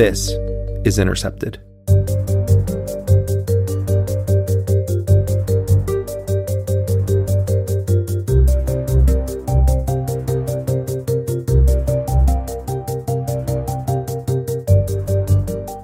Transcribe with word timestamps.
This 0.00 0.30
is 0.86 0.98
Intercepted. 0.98 1.58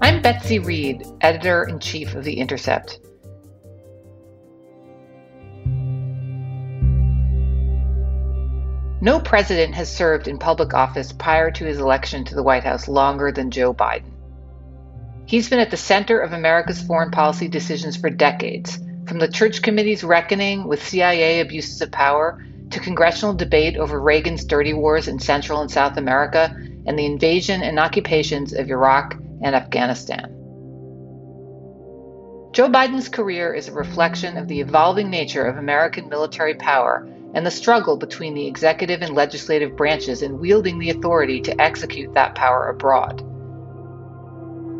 I'm 0.00 0.22
Betsy 0.22 0.60
Reed, 0.60 1.06
editor 1.20 1.64
in 1.64 1.78
chief 1.78 2.14
of 2.14 2.24
The 2.24 2.38
Intercept. 2.38 2.98
No 9.06 9.20
president 9.20 9.72
has 9.74 9.88
served 9.94 10.26
in 10.26 10.36
public 10.36 10.74
office 10.74 11.12
prior 11.12 11.48
to 11.52 11.64
his 11.64 11.78
election 11.78 12.24
to 12.24 12.34
the 12.34 12.42
White 12.42 12.64
House 12.64 12.88
longer 12.88 13.30
than 13.30 13.52
Joe 13.52 13.72
Biden. 13.72 14.15
He's 15.26 15.48
been 15.48 15.58
at 15.58 15.72
the 15.72 15.76
center 15.76 16.20
of 16.20 16.32
America's 16.32 16.80
foreign 16.80 17.10
policy 17.10 17.48
decisions 17.48 17.96
for 17.96 18.10
decades, 18.10 18.78
from 19.06 19.18
the 19.18 19.26
Church 19.26 19.60
Committee's 19.60 20.04
reckoning 20.04 20.68
with 20.68 20.86
CIA 20.86 21.40
abuses 21.40 21.82
of 21.82 21.90
power 21.90 22.40
to 22.70 22.78
congressional 22.78 23.34
debate 23.34 23.76
over 23.76 24.00
Reagan's 24.00 24.44
dirty 24.44 24.72
wars 24.72 25.08
in 25.08 25.18
Central 25.18 25.60
and 25.60 25.70
South 25.70 25.96
America 25.96 26.54
and 26.86 26.96
the 26.96 27.06
invasion 27.06 27.64
and 27.64 27.80
occupations 27.80 28.52
of 28.52 28.70
Iraq 28.70 29.16
and 29.42 29.56
Afghanistan. 29.56 30.32
Joe 32.52 32.68
Biden's 32.68 33.08
career 33.08 33.52
is 33.52 33.66
a 33.66 33.72
reflection 33.72 34.36
of 34.36 34.46
the 34.46 34.60
evolving 34.60 35.10
nature 35.10 35.44
of 35.44 35.56
American 35.56 36.08
military 36.08 36.54
power 36.54 37.04
and 37.34 37.44
the 37.44 37.50
struggle 37.50 37.96
between 37.96 38.34
the 38.34 38.46
executive 38.46 39.02
and 39.02 39.12
legislative 39.12 39.76
branches 39.76 40.22
in 40.22 40.38
wielding 40.38 40.78
the 40.78 40.90
authority 40.90 41.40
to 41.40 41.60
execute 41.60 42.14
that 42.14 42.36
power 42.36 42.68
abroad. 42.68 43.24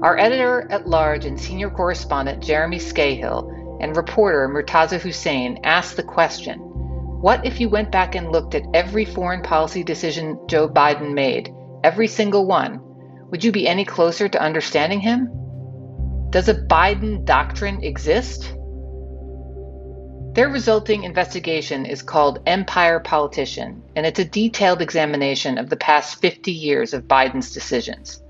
Our 0.03 0.19
editor 0.19 0.71
at 0.71 0.87
large 0.87 1.25
and 1.25 1.41
senior 1.41 1.71
correspondent 1.71 2.43
Jeremy 2.43 2.79
Scahill 2.79 3.79
and 3.81 3.97
reporter 3.97 4.47
Murtaza 4.47 5.01
Hussain 5.01 5.59
asked 5.65 5.97
the 5.97 6.03
question 6.03 6.59
What 6.59 7.47
if 7.47 7.61
you 7.61 7.71
went 7.71 7.91
back 7.91 8.15
and 8.15 8.31
looked 8.31 8.55
at 8.55 8.67
every 8.75 9.07
foreign 9.07 9.41
policy 9.41 9.83
decision 9.83 10.39
Joe 10.49 10.69
Biden 10.69 11.15
made, 11.15 11.51
every 11.83 12.09
single 12.09 12.47
one? 12.47 12.79
Would 13.31 13.43
you 13.43 13.53
be 13.53 13.67
any 13.67 13.87
closer 13.87 14.29
to 14.29 14.43
understanding 14.43 15.01
him? 15.01 15.31
Does 16.29 16.51
a 16.51 16.55
Biden 16.55 17.25
doctrine 17.25 17.83
exist? 17.83 18.55
Their 20.35 20.51
resulting 20.51 21.05
investigation 21.05 21.87
is 21.87 22.03
called 22.03 22.43
Empire 22.45 23.01
Politician, 23.01 23.83
and 23.97 24.05
it's 24.05 24.21
a 24.21 24.27
detailed 24.27 24.83
examination 24.83 25.57
of 25.57 25.71
the 25.71 25.77
past 25.77 26.21
50 26.21 26.53
years 26.53 26.93
of 26.93 27.05
Biden's 27.05 27.55
decisions. 27.55 28.23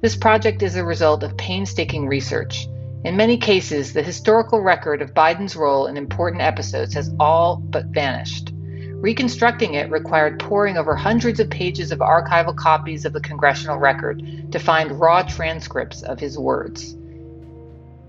This 0.00 0.16
project 0.16 0.62
is 0.62 0.76
a 0.76 0.84
result 0.84 1.22
of 1.22 1.36
painstaking 1.36 2.06
research. 2.06 2.66
In 3.04 3.16
many 3.16 3.36
cases, 3.36 3.92
the 3.92 4.02
historical 4.02 4.60
record 4.60 5.02
of 5.02 5.14
Biden's 5.14 5.56
role 5.56 5.86
in 5.86 5.96
important 5.96 6.42
episodes 6.42 6.94
has 6.94 7.14
all 7.20 7.56
but 7.56 7.86
vanished. 7.86 8.52
Reconstructing 8.54 9.74
it 9.74 9.90
required 9.90 10.38
poring 10.38 10.78
over 10.78 10.96
hundreds 10.96 11.38
of 11.38 11.50
pages 11.50 11.92
of 11.92 11.98
archival 11.98 12.56
copies 12.56 13.04
of 13.04 13.12
the 13.12 13.20
congressional 13.20 13.78
record 13.78 14.50
to 14.50 14.58
find 14.58 14.98
raw 14.98 15.22
transcripts 15.22 16.02
of 16.02 16.18
his 16.18 16.38
words. 16.38 16.96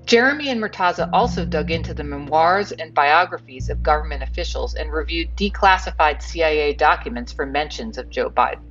Jeremy 0.06 0.50
and 0.50 0.62
Murtaza 0.62 1.10
also 1.12 1.46
dug 1.46 1.72
into 1.72 1.94
the 1.94 2.04
memoirs 2.04 2.72
and 2.72 2.94
biographies 2.94 3.70
of 3.70 3.82
government 3.82 4.22
officials 4.22 4.76
and 4.76 4.94
reviewed 4.94 5.36
declassified 5.36 6.22
CIA 6.22 6.74
documents 6.74 7.34
for 7.34 7.46
mentions 7.46 7.98
of 7.98 8.10
Joe 8.10 8.30
Biden. 8.30 8.62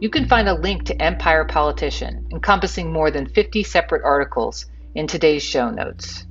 You 0.00 0.10
can 0.10 0.26
find 0.28 0.48
a 0.48 0.54
link 0.54 0.84
to 0.86 1.02
Empire 1.02 1.44
Politician, 1.44 2.26
encompassing 2.32 2.92
more 2.92 3.10
than 3.10 3.28
50 3.28 3.62
separate 3.62 4.02
articles, 4.04 4.66
in 4.94 5.06
today's 5.06 5.42
show 5.42 5.70
notes. 5.70 6.26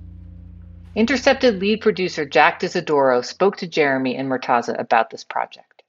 Intercepted 0.95 1.59
lead 1.59 1.81
producer 1.81 2.25
Jack 2.25 2.59
D'Isidoro 2.59 3.23
spoke 3.23 3.57
to 3.57 3.67
Jeremy 3.67 4.15
and 4.15 4.29
Murtaza 4.29 4.79
about 4.79 5.09
this 5.09 5.23
project. 5.23 5.83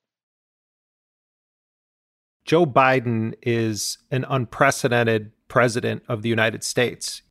Joe 2.45 2.67
Biden 2.67 3.35
is 3.43 3.99
an 4.11 4.25
unprecedented 4.29 5.33
president 5.49 6.03
of 6.09 6.23
the 6.23 6.29
United 6.29 6.63
States. 6.65 7.23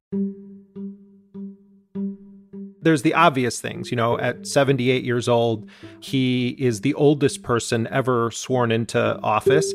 There's 2.82 3.02
the 3.02 3.14
obvious 3.14 3.62
things, 3.62 3.92
you 3.92 3.96
know, 3.96 4.20
at 4.20 4.46
78 4.46 5.04
years 5.04 5.30
old, 5.30 5.70
he 6.02 6.50
is 6.60 6.82
the 6.82 6.94
oldest 6.96 7.42
person 7.42 7.88
ever 7.88 8.30
sworn 8.32 8.72
into 8.72 9.18
office. 9.22 9.74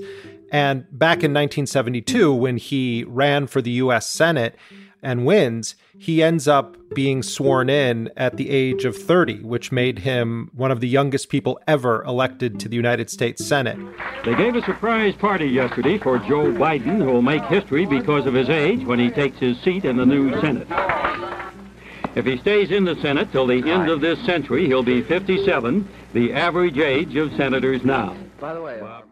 And 0.51 0.87
back 0.91 1.17
in 1.17 1.33
1972, 1.35 2.33
when 2.33 2.57
he 2.57 3.05
ran 3.07 3.47
for 3.47 3.61
the 3.61 3.73
US 3.73 4.09
Senate 4.09 4.57
and 5.03 5.27
wins, 5.27 5.77
he 5.97 6.23
ends 6.23 6.49
up 6.49 6.77
being 6.95 7.23
sworn 7.23 7.69
in 7.69 8.11
at 8.17 8.37
the 8.37 8.51
age 8.51 8.85
of 8.85 8.97
30, 8.97 9.43
which 9.43 9.71
made 9.71 10.01
him 10.01 10.51
one 10.55 10.71
of 10.71 10.81
the 10.81 10.89
youngest 10.89 11.29
people 11.29 11.61
ever 11.67 12.03
elected 12.05 12.59
to 12.61 12.69
the 12.69 12.77
United 12.77 13.11
States 13.11 13.45
Senate. 13.45 13.79
They 14.25 14.35
gave 14.35 14.57
a 14.57 14.63
surprise 14.63 15.15
party 15.15 15.47
yesterday 15.47 15.99
for 15.99 16.19
Joe 16.19 16.53
Biden, 16.53 16.99
who 16.99 17.07
will 17.07 17.23
make 17.23 17.45
history 17.45 17.85
because 17.85 18.27
of 18.27 18.35
his 18.35 18.49
age 18.49 18.85
when 18.85 18.99
he 18.99 19.11
takes 19.11 19.39
his 19.39 19.61
seat 19.61 19.85
in 19.85 19.97
the 19.97 20.07
new 20.07 20.31
Senate. 20.41 20.69
If 22.15 22.25
he 22.25 22.39
stays 22.39 22.71
in 22.71 22.85
the 22.85 22.97
Senate 22.97 23.31
till 23.31 23.47
the 23.47 23.71
end 23.71 23.89
of 23.89 24.01
this 24.01 24.19
century, 24.25 24.67
he'll 24.67 24.83
be 24.83 25.03
57, 25.03 25.89
the 26.15 26.33
average 26.33 26.79
age 26.79 27.15
of 27.17 27.33
senators 27.35 27.85
now. 27.85 28.17
By 28.41 28.55
the 28.55 28.63
way, 28.63 28.81
uh, 28.81 29.03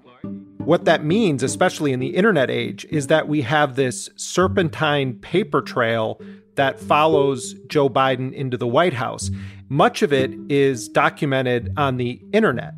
What 0.66 0.84
that 0.87 1.04
means, 1.04 1.44
especially 1.44 1.93
in 1.93 2.00
the 2.00 2.16
internet 2.16 2.50
age, 2.50 2.84
is 2.91 3.06
that 3.06 3.28
we 3.28 3.43
have 3.43 3.77
this 3.77 4.10
serpentine 4.16 5.15
paper 5.15 5.62
trail 5.62 6.21
that 6.56 6.81
follows 6.81 7.54
Joe 7.69 7.88
Biden 7.88 8.32
into 8.32 8.56
the 8.56 8.66
White 8.66 8.94
House. 8.94 9.31
Much 9.69 10.03
of 10.03 10.12
it 10.12 10.32
is 10.49 10.88
documented 10.88 11.72
on 11.76 11.99
the 11.99 12.21
internet. 12.32 12.75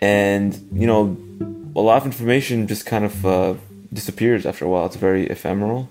and 0.00 0.68
you 0.72 0.86
know 0.86 1.16
a 1.76 1.80
lot 1.80 1.96
of 1.98 2.06
information 2.06 2.66
just 2.66 2.86
kind 2.86 3.04
of 3.04 3.26
uh, 3.26 3.54
disappears 3.92 4.46
after 4.46 4.64
a 4.64 4.68
while 4.68 4.86
it's 4.86 4.96
very 4.96 5.26
ephemeral 5.26 5.88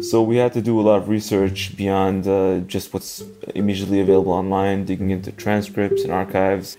so 0.00 0.22
we 0.22 0.36
had 0.36 0.52
to 0.54 0.62
do 0.62 0.80
a 0.80 0.82
lot 0.82 0.96
of 0.96 1.08
research 1.08 1.76
beyond 1.76 2.26
uh, 2.26 2.58
just 2.60 2.92
what's 2.92 3.22
immediately 3.54 4.00
available 4.00 4.32
online 4.32 4.84
digging 4.84 5.10
into 5.10 5.32
transcripts 5.32 6.02
and 6.02 6.12
archives. 6.12 6.76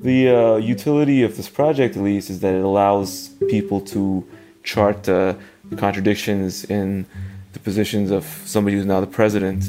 The 0.00 0.28
uh, 0.28 0.56
utility 0.56 1.22
of 1.22 1.36
this 1.36 1.48
project 1.48 1.96
at 1.96 2.02
least 2.02 2.30
is 2.30 2.40
that 2.40 2.54
it 2.54 2.64
allows 2.64 3.30
people 3.48 3.80
to 3.92 4.26
chart 4.62 5.08
uh, 5.08 5.34
contradictions 5.76 6.64
in 6.64 7.06
the 7.52 7.58
positions 7.58 8.10
of 8.10 8.24
somebody 8.44 8.76
who's 8.76 8.86
now 8.86 9.00
the 9.00 9.06
president. 9.06 9.64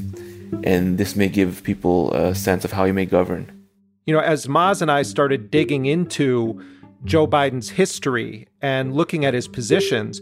And 0.64 0.98
this 0.98 1.16
may 1.16 1.30
give 1.30 1.64
people 1.64 2.12
a 2.14 2.34
sense 2.34 2.66
of 2.66 2.72
how 2.72 2.86
he 2.86 2.92
may 2.92 3.06
govern. 3.06 3.60
You 4.06 4.16
know, 4.16 4.22
as 4.22 4.48
Maz 4.48 4.82
and 4.82 4.92
I 4.92 5.04
started 5.04 5.52
digging 5.52 5.86
into 5.86 6.64
Joe 7.06 7.28
Biden's 7.28 7.70
history 7.70 8.48
and 8.62 8.94
looking 8.94 9.26
at 9.26 9.34
his 9.34 9.48
positions, 9.48 10.22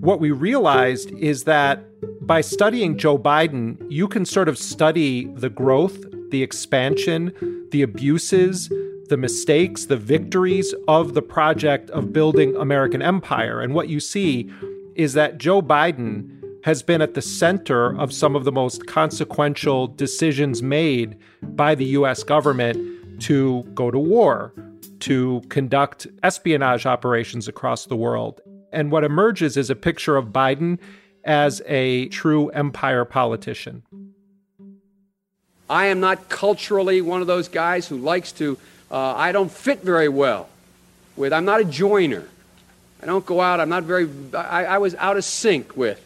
what 0.00 0.20
we 0.20 0.30
realized 0.30 1.10
is 1.12 1.44
that 1.44 1.84
by 2.26 2.40
studying 2.40 2.98
Joe 2.98 3.18
Biden, 3.18 3.76
you 3.90 4.06
can 4.06 4.24
sort 4.24 4.48
of 4.48 4.58
study 4.58 5.26
the 5.34 5.50
growth, 5.50 5.98
the 6.30 6.42
expansion, 6.42 7.32
the 7.70 7.82
abuses, 7.82 8.70
the 9.08 9.16
mistakes, 9.16 9.86
the 9.86 9.96
victories 9.96 10.74
of 10.86 11.14
the 11.14 11.22
project 11.22 11.90
of 11.90 12.12
building 12.12 12.54
American 12.56 13.02
empire. 13.02 13.60
And 13.60 13.74
what 13.74 13.88
you 13.88 14.00
see 14.00 14.50
is 14.94 15.14
that 15.14 15.38
Joe 15.38 15.62
Biden 15.62 16.34
has 16.64 16.82
been 16.82 17.00
at 17.00 17.14
the 17.14 17.22
center 17.22 17.98
of 17.98 18.12
some 18.12 18.36
of 18.36 18.44
the 18.44 18.52
most 18.52 18.86
consequential 18.86 19.86
decisions 19.86 20.62
made 20.62 21.16
by 21.42 21.74
the 21.74 21.86
US 21.86 22.22
government 22.22 23.20
to 23.22 23.62
go 23.74 23.90
to 23.90 23.98
war, 23.98 24.52
to 25.00 25.40
conduct 25.48 26.06
espionage 26.22 26.84
operations 26.84 27.48
across 27.48 27.86
the 27.86 27.96
world. 27.96 28.40
And 28.72 28.90
what 28.90 29.04
emerges 29.04 29.56
is 29.56 29.70
a 29.70 29.74
picture 29.74 30.16
of 30.16 30.26
Biden 30.26 30.78
as 31.24 31.62
a 31.66 32.08
true 32.08 32.48
empire 32.50 33.04
politician. 33.04 33.82
I 35.70 35.86
am 35.86 36.00
not 36.00 36.28
culturally 36.28 37.02
one 37.02 37.20
of 37.20 37.26
those 37.26 37.48
guys 37.48 37.86
who 37.86 37.98
likes 37.98 38.32
to, 38.32 38.56
uh, 38.90 39.14
I 39.14 39.32
don't 39.32 39.50
fit 39.50 39.82
very 39.82 40.08
well 40.08 40.48
with, 41.16 41.32
I'm 41.32 41.44
not 41.44 41.60
a 41.60 41.64
joiner. 41.64 42.26
I 43.02 43.06
don't 43.06 43.26
go 43.26 43.40
out, 43.40 43.60
I'm 43.60 43.68
not 43.68 43.84
very, 43.84 44.08
I, 44.34 44.64
I 44.64 44.78
was 44.78 44.94
out 44.94 45.16
of 45.16 45.24
sync 45.24 45.76
with. 45.76 46.02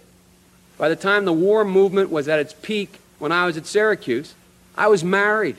By 0.79 0.89
the 0.89 0.97
time 0.97 1.25
the 1.25 1.33
war 1.33 1.65
movement 1.65 2.11
was 2.11 2.29
at 2.29 2.41
its 2.41 2.53
peak 2.53 2.99
when 3.19 3.31
I 3.31 3.47
was 3.47 3.57
at 3.57 3.67
Syracuse, 3.67 4.35
I 4.77 4.89
was 4.89 5.05
married. 5.05 5.57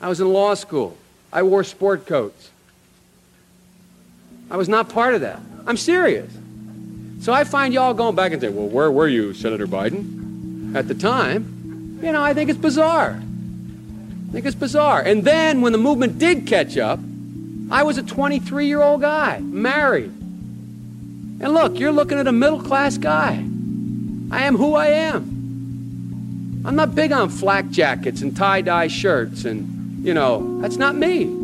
I 0.00 0.08
was 0.08 0.20
in 0.20 0.32
law 0.32 0.54
school. 0.54 0.96
I 1.32 1.42
wore 1.42 1.64
sport 1.64 2.06
coats. 2.06 2.50
I 4.50 4.56
was 4.56 4.68
not 4.68 4.88
part 4.88 5.14
of 5.14 5.22
that. 5.22 5.40
I'm 5.66 5.76
serious. 5.76 6.30
So 7.20 7.32
I 7.32 7.44
find 7.44 7.72
y'all 7.72 7.94
going 7.94 8.14
back 8.14 8.32
and 8.32 8.40
saying, 8.40 8.54
well, 8.54 8.68
where 8.68 8.90
were 8.90 9.08
you, 9.08 9.32
Senator 9.32 9.66
Biden? 9.66 10.74
At 10.74 10.88
the 10.88 10.94
time, 10.94 12.00
you 12.02 12.12
know, 12.12 12.22
I 12.22 12.34
think 12.34 12.50
it's 12.50 12.58
bizarre. 12.58 13.18
I 13.20 14.32
think 14.32 14.44
it's 14.44 14.54
bizarre. 14.54 15.00
And 15.00 15.24
then 15.24 15.60
when 15.60 15.72
the 15.72 15.78
movement 15.78 16.18
did 16.18 16.46
catch 16.46 16.76
up, 16.76 16.98
I 17.70 17.82
was 17.82 17.96
a 17.96 18.02
23 18.02 18.66
year 18.66 18.82
old 18.82 19.00
guy, 19.00 19.38
married. 19.40 20.10
And 21.40 21.54
look, 21.54 21.78
you're 21.78 21.92
looking 21.92 22.18
at 22.18 22.26
a 22.26 22.32
middle 22.32 22.60
class 22.60 22.98
guy. 22.98 23.32
I 24.30 24.42
am 24.42 24.56
who 24.56 24.74
I 24.74 24.88
am. 24.88 26.62
I'm 26.66 26.76
not 26.76 26.94
big 26.94 27.12
on 27.12 27.28
flak 27.28 27.70
jackets 27.70 28.22
and 28.22 28.36
tie 28.36 28.62
dye 28.62 28.88
shirts, 28.88 29.44
and, 29.44 30.04
you 30.04 30.14
know, 30.14 30.60
that's 30.60 30.76
not 30.76 30.96
me. 30.96 31.43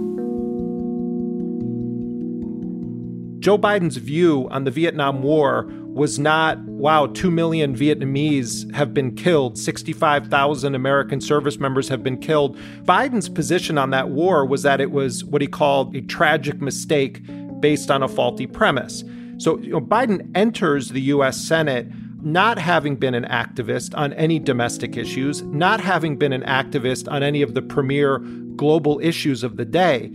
Joe 3.40 3.56
Biden's 3.56 3.96
view 3.96 4.48
on 4.50 4.64
the 4.64 4.70
Vietnam 4.70 5.22
War 5.22 5.66
was 5.86 6.18
not, 6.18 6.58
wow, 6.58 7.06
2 7.06 7.30
million 7.30 7.74
Vietnamese 7.74 8.72
have 8.74 8.92
been 8.92 9.14
killed, 9.14 9.58
65,000 9.58 10.74
American 10.74 11.22
service 11.22 11.58
members 11.58 11.88
have 11.88 12.02
been 12.02 12.18
killed. 12.18 12.58
Biden's 12.84 13.30
position 13.30 13.78
on 13.78 13.90
that 13.90 14.10
war 14.10 14.44
was 14.44 14.62
that 14.62 14.80
it 14.80 14.90
was 14.90 15.24
what 15.24 15.40
he 15.40 15.48
called 15.48 15.96
a 15.96 16.02
tragic 16.02 16.60
mistake 16.60 17.22
based 17.60 17.90
on 17.90 18.02
a 18.02 18.08
faulty 18.08 18.46
premise. 18.46 19.04
So 19.38 19.58
you 19.58 19.70
know, 19.70 19.80
Biden 19.80 20.30
enters 20.34 20.90
the 20.90 21.00
U.S. 21.02 21.38
Senate 21.38 21.88
not 22.22 22.58
having 22.58 22.96
been 22.96 23.14
an 23.14 23.24
activist 23.24 23.96
on 23.96 24.12
any 24.12 24.38
domestic 24.38 24.98
issues, 24.98 25.40
not 25.42 25.80
having 25.80 26.18
been 26.18 26.34
an 26.34 26.42
activist 26.42 27.10
on 27.10 27.22
any 27.22 27.40
of 27.40 27.54
the 27.54 27.62
premier 27.62 28.18
global 28.56 29.00
issues 29.00 29.42
of 29.42 29.56
the 29.56 29.64
day, 29.64 30.08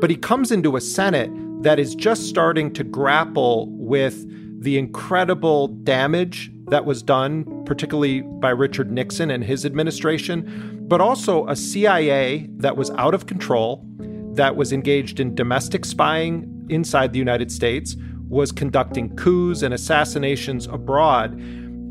but 0.00 0.10
he 0.10 0.16
comes 0.16 0.50
into 0.50 0.74
a 0.74 0.80
Senate 0.80 1.30
that 1.62 1.78
is 1.78 1.94
just 1.94 2.28
starting 2.28 2.72
to 2.74 2.84
grapple 2.84 3.68
with 3.70 4.26
the 4.62 4.78
incredible 4.78 5.68
damage 5.68 6.52
that 6.66 6.84
was 6.84 7.02
done, 7.02 7.64
particularly 7.64 8.20
by 8.20 8.50
Richard 8.50 8.90
Nixon 8.90 9.30
and 9.30 9.42
his 9.42 9.64
administration, 9.64 10.84
but 10.88 11.00
also 11.00 11.46
a 11.48 11.56
CIA 11.56 12.48
that 12.56 12.76
was 12.76 12.90
out 12.92 13.14
of 13.14 13.26
control, 13.26 13.84
that 14.34 14.56
was 14.56 14.72
engaged 14.72 15.20
in 15.20 15.34
domestic 15.34 15.84
spying 15.84 16.66
inside 16.68 17.12
the 17.12 17.18
United 17.18 17.50
States, 17.50 17.96
was 18.28 18.50
conducting 18.52 19.14
coups 19.16 19.62
and 19.62 19.74
assassinations 19.74 20.66
abroad. 20.66 21.32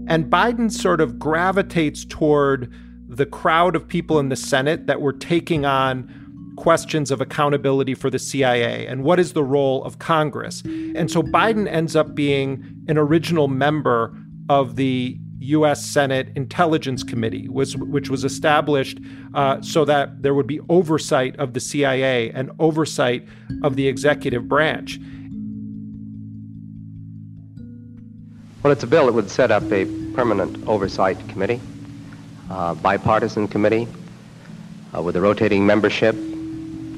And 0.08 0.26
Biden 0.26 0.72
sort 0.72 1.02
of 1.02 1.20
gravitates 1.20 2.06
toward 2.06 2.72
the 3.08 3.26
crowd 3.26 3.76
of 3.76 3.88
people 3.88 4.20
in 4.20 4.30
the 4.30 4.36
Senate 4.36 4.88
that 4.88 5.02
were 5.02 5.14
taking 5.14 5.66
on 5.66 6.21
questions 6.56 7.12
of 7.12 7.22
accountability 7.22 7.94
for 7.94 8.10
the 8.10 8.20
CIA 8.20 8.86
and 8.86 9.04
what 9.04 9.20
is 9.20 9.34
the 9.34 9.44
role 9.44 9.84
of 9.84 10.00
Congress. 10.00 10.62
And 10.62 11.10
so 11.10 11.22
Biden 11.22 11.68
ends 11.68 11.96
up 11.96 12.16
being 12.16 12.64
an 12.88 12.98
original 12.98 13.48
member 13.48 14.16
of 14.50 14.76
the 14.76 15.18
U.S. 15.40 15.84
Senate 15.84 16.30
Intelligence 16.36 17.04
Committee, 17.04 17.50
was, 17.50 17.76
which 17.76 18.10
was 18.10 18.24
established 18.24 19.00
uh, 19.34 19.60
so 19.62 19.86
that 19.86 20.22
there 20.22 20.36
would 20.36 20.46
be 20.46 20.60
oversight 20.70 21.36
of 21.38 21.54
the 21.54 21.60
CIA 21.60 22.30
and 22.32 22.52
oversight 22.60 23.26
of 23.64 23.76
the 23.76 23.88
executive 23.88 24.48
branch. 24.48 25.00
Well, 28.62 28.72
it's 28.72 28.84
a 28.84 28.88
bill 28.88 29.08
that 29.08 29.14
would 29.14 29.32
set 29.32 29.50
up 29.50 29.64
a 29.72 29.86
permanent 30.14 30.68
oversight 30.68 31.18
committee, 31.30 31.60
uh, 32.52 32.76
bipartisan 32.76 33.48
committee, 33.48 33.88
uh, 34.96 35.02
with 35.02 35.16
a 35.16 35.22
rotating 35.22 35.66
membership 35.66 36.16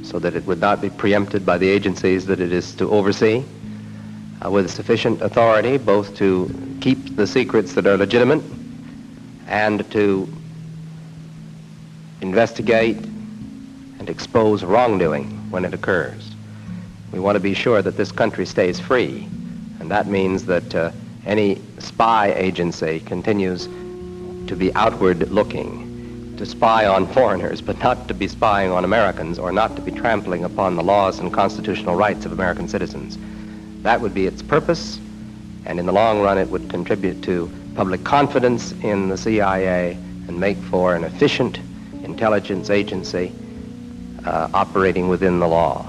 so 0.04 0.20
that 0.20 0.36
it 0.36 0.46
would 0.46 0.60
not 0.60 0.82
be 0.82 0.90
preempted 0.90 1.46
by 1.46 1.58
the 1.58 1.68
agencies 1.68 2.26
that 2.26 2.40
it 2.40 2.52
is 2.52 2.76
to 2.76 2.90
oversee, 2.90 3.44
uh, 4.46 4.52
with 4.52 4.70
sufficient 4.70 5.22
authority 5.22 5.78
both 5.78 6.16
to 6.18 6.54
keep 6.82 7.16
the 7.16 7.26
secrets 7.26 7.74
that 7.74 7.88
are 7.88 7.98
legitimate 7.98 8.44
and 9.48 9.90
to 9.92 10.28
investigate 12.22 12.98
and 12.98 14.10
expose 14.10 14.64
wrongdoing 14.64 15.28
when 15.50 15.64
it 15.66 15.74
occurs. 15.74 16.36
We 17.12 17.20
want 17.20 17.36
to 17.36 17.40
be 17.40 17.54
sure 17.54 17.82
that 17.82 17.96
this 17.96 18.12
country 18.12 18.46
stays 18.46 18.80
free, 18.80 19.28
and 19.80 19.90
that 19.92 20.08
means 20.08 20.46
that 20.46 20.76
uh, 20.76 20.92
any 21.26 21.62
spy 21.80 22.34
agency 22.34 23.00
continues 23.02 23.68
to 24.48 24.56
be 24.58 24.74
outward 24.76 25.30
looking 25.30 25.93
to 26.38 26.46
spy 26.46 26.86
on 26.86 27.08
foreigners, 27.08 27.62
but 27.62 27.78
not 27.80 28.08
to 28.08 28.14
be 28.14 28.28
spying 28.28 28.72
on 28.72 28.84
Americans 28.84 29.38
or 29.38 29.52
not 29.52 29.76
to 29.76 29.82
be 29.82 29.92
trampling 29.92 30.44
upon 30.44 30.76
the 30.76 30.84
laws 30.84 31.20
and 31.20 31.32
constitutional 31.32 31.96
rights 31.96 32.26
of 32.26 32.32
American 32.32 32.68
citizens. 32.68 33.18
That 33.84 34.02
would 34.02 34.14
be 34.14 34.26
its 34.26 34.42
purpose, 34.42 35.00
and 35.66 35.80
in 35.80 35.86
the 35.86 35.92
long 35.92 36.22
run, 36.22 36.38
it 36.38 36.50
would 36.50 36.70
contribute 36.70 37.22
to 37.24 37.52
public 37.76 38.04
confidence 38.04 38.72
in 38.84 39.10
the 39.10 39.18
CIA 39.18 39.94
and 40.28 40.40
make 40.40 40.58
for 40.58 40.96
an 40.96 41.04
efficient 41.04 41.60
intelligence 42.04 42.70
agency 42.70 43.32
uh, 44.26 44.50
operating 44.54 45.10
within 45.10 45.40
the 45.40 45.48
law. 45.48 45.86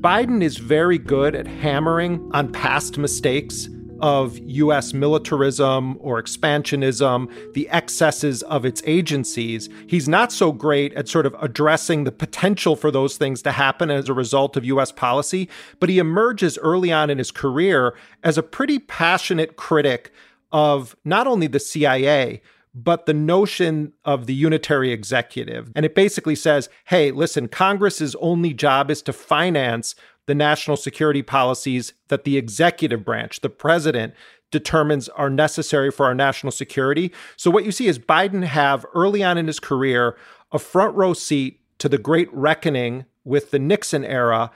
Biden 0.00 0.42
is 0.42 0.56
very 0.56 0.98
good 0.98 1.36
at 1.36 1.46
hammering 1.46 2.30
on 2.34 2.50
past 2.52 2.98
mistakes 2.98 3.68
of 4.02 4.36
U.S. 4.36 4.92
militarism 4.92 5.96
or 6.00 6.20
expansionism, 6.20 7.54
the 7.54 7.68
excesses 7.70 8.42
of 8.42 8.64
its 8.64 8.82
agencies. 8.84 9.68
He's 9.86 10.08
not 10.08 10.32
so 10.32 10.50
great 10.50 10.92
at 10.94 11.08
sort 11.08 11.24
of 11.24 11.36
addressing 11.40 12.02
the 12.02 12.12
potential 12.12 12.74
for 12.74 12.90
those 12.90 13.16
things 13.16 13.42
to 13.42 13.52
happen 13.52 13.90
as 13.90 14.08
a 14.08 14.12
result 14.12 14.56
of 14.56 14.64
U.S. 14.64 14.90
policy, 14.90 15.48
but 15.78 15.88
he 15.88 15.98
emerges 16.00 16.58
early 16.58 16.92
on 16.92 17.10
in 17.10 17.18
his 17.18 17.30
career 17.30 17.94
as 18.24 18.36
a 18.36 18.42
pretty 18.42 18.80
passionate 18.80 19.56
critic 19.56 20.12
of 20.50 20.96
not 21.04 21.28
only 21.28 21.46
the 21.46 21.60
CIA, 21.60 22.42
but 22.74 23.06
the 23.06 23.14
notion 23.14 23.92
of 24.04 24.26
the 24.26 24.34
unitary 24.34 24.92
executive. 24.92 25.70
And 25.76 25.84
it 25.84 25.94
basically 25.94 26.34
says, 26.34 26.68
hey, 26.86 27.10
listen, 27.10 27.48
Congress's 27.48 28.14
only 28.16 28.54
job 28.54 28.90
is 28.90 29.02
to 29.02 29.12
finance 29.12 29.94
the 30.26 30.34
national 30.34 30.76
security 30.76 31.22
policies 31.22 31.92
that 32.08 32.24
the 32.24 32.36
executive 32.36 33.04
branch, 33.04 33.40
the 33.40 33.48
president, 33.48 34.14
determines 34.50 35.08
are 35.10 35.30
necessary 35.30 35.90
for 35.90 36.06
our 36.06 36.14
national 36.14 36.52
security. 36.52 37.12
So, 37.36 37.50
what 37.50 37.64
you 37.64 37.72
see 37.72 37.88
is 37.88 37.98
Biden 37.98 38.44
have 38.44 38.86
early 38.94 39.24
on 39.24 39.38
in 39.38 39.46
his 39.46 39.58
career 39.58 40.16
a 40.52 40.58
front 40.58 40.94
row 40.94 41.14
seat 41.14 41.60
to 41.78 41.88
the 41.88 41.98
great 41.98 42.32
reckoning 42.32 43.06
with 43.24 43.50
the 43.50 43.58
Nixon 43.58 44.04
era, 44.04 44.50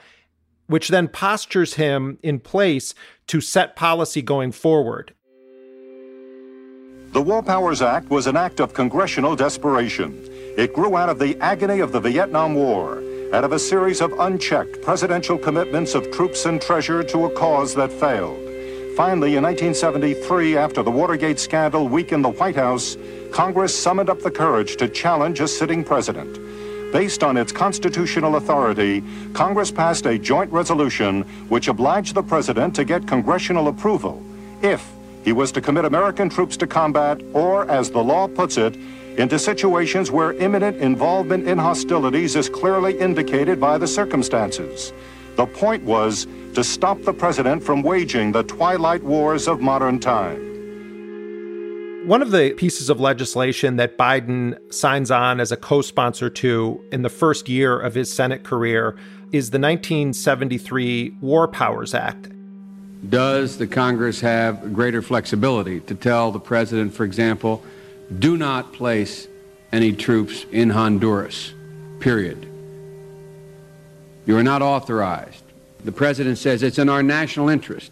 which 0.67 0.89
then 0.89 1.07
postures 1.07 1.73
him 1.73 2.19
in 2.21 2.39
place 2.39 2.93
to 3.27 3.41
set 3.41 3.75
policy 3.75 4.21
going 4.21 4.51
forward. 4.51 5.13
The 7.11 7.21
War 7.21 7.41
Powers 7.41 7.81
Act 7.81 8.09
was 8.09 8.27
an 8.27 8.37
act 8.37 8.59
of 8.59 8.73
congressional 8.73 9.35
desperation. 9.35 10.27
It 10.57 10.73
grew 10.73 10.95
out 10.95 11.09
of 11.09 11.19
the 11.19 11.37
agony 11.39 11.79
of 11.79 11.91
the 11.91 11.99
Vietnam 11.99 12.53
War 12.53 13.01
out 13.33 13.43
of 13.43 13.51
a 13.51 13.59
series 13.59 13.99
of 13.99 14.17
unchecked 14.19 14.81
presidential 14.81 15.37
commitments 15.37 15.95
of 15.95 16.09
troops 16.11 16.45
and 16.45 16.61
treasure 16.61 17.03
to 17.03 17.25
a 17.25 17.29
cause 17.31 17.75
that 17.75 17.91
failed. 17.91 18.37
Finally, 18.95 19.35
in 19.35 19.43
1973, 19.43 20.55
after 20.55 20.81
the 20.81 20.89
Watergate 20.89 21.37
scandal 21.37 21.89
weakened 21.89 22.23
the 22.23 22.29
White 22.29 22.55
House, 22.55 22.95
Congress 23.31 23.77
summoned 23.77 24.09
up 24.09 24.21
the 24.21 24.31
courage 24.31 24.77
to 24.77 24.87
challenge 24.87 25.41
a 25.41 25.47
sitting 25.47 25.83
president. 25.83 26.39
Based 26.93 27.21
on 27.21 27.35
its 27.35 27.51
constitutional 27.51 28.37
authority, 28.37 29.03
Congress 29.33 29.71
passed 29.71 30.05
a 30.05 30.17
joint 30.17 30.51
resolution 30.51 31.23
which 31.49 31.67
obliged 31.67 32.15
the 32.15 32.23
president 32.23 32.73
to 32.75 32.85
get 32.85 33.07
congressional 33.07 33.67
approval 33.67 34.23
if 34.61 34.89
he 35.25 35.33
was 35.33 35.51
to 35.51 35.59
commit 35.59 35.83
American 35.83 36.29
troops 36.29 36.55
to 36.55 36.65
combat, 36.65 37.21
or, 37.33 37.69
as 37.69 37.91
the 37.91 38.01
law 38.01 38.29
puts 38.29 38.55
it, 38.55 38.77
into 39.17 39.39
situations 39.39 40.11
where 40.11 40.33
imminent 40.33 40.77
involvement 40.77 41.47
in 41.47 41.57
hostilities 41.57 42.35
is 42.35 42.49
clearly 42.49 42.97
indicated 42.99 43.59
by 43.59 43.77
the 43.77 43.87
circumstances. 43.87 44.93
The 45.35 45.47
point 45.47 45.83
was 45.83 46.27
to 46.53 46.63
stop 46.63 47.01
the 47.01 47.13
president 47.13 47.63
from 47.63 47.81
waging 47.81 48.31
the 48.31 48.43
twilight 48.43 49.03
wars 49.03 49.47
of 49.47 49.59
modern 49.59 49.99
time. 49.99 50.45
One 52.07 52.21
of 52.21 52.31
the 52.31 52.53
pieces 52.53 52.89
of 52.89 52.99
legislation 52.99 53.75
that 53.77 53.97
Biden 53.97 54.57
signs 54.73 55.11
on 55.11 55.39
as 55.39 55.51
a 55.51 55.57
co 55.57 55.81
sponsor 55.81 56.29
to 56.29 56.81
in 56.91 57.01
the 57.01 57.09
first 57.09 57.49
year 57.49 57.77
of 57.79 57.95
his 57.95 58.13
Senate 58.13 58.43
career 58.43 58.95
is 59.33 59.49
the 59.49 59.59
1973 59.59 61.17
War 61.19 61.47
Powers 61.47 61.93
Act. 61.93 62.29
Does 63.09 63.57
the 63.57 63.67
Congress 63.67 64.21
have 64.21 64.73
greater 64.73 65.01
flexibility 65.01 65.81
to 65.81 65.95
tell 65.95 66.31
the 66.31 66.39
president, 66.39 66.93
for 66.93 67.03
example, 67.03 67.61
do 68.19 68.37
not 68.37 68.73
place 68.73 69.27
any 69.71 69.93
troops 69.93 70.45
in 70.51 70.69
Honduras, 70.69 71.53
period? 71.99 72.47
You 74.25 74.37
are 74.37 74.43
not 74.43 74.61
authorized. 74.61 75.43
The 75.83 75.91
president 75.91 76.37
says 76.37 76.63
it's 76.63 76.79
in 76.79 76.89
our 76.89 77.03
national 77.03 77.49
interest 77.49 77.91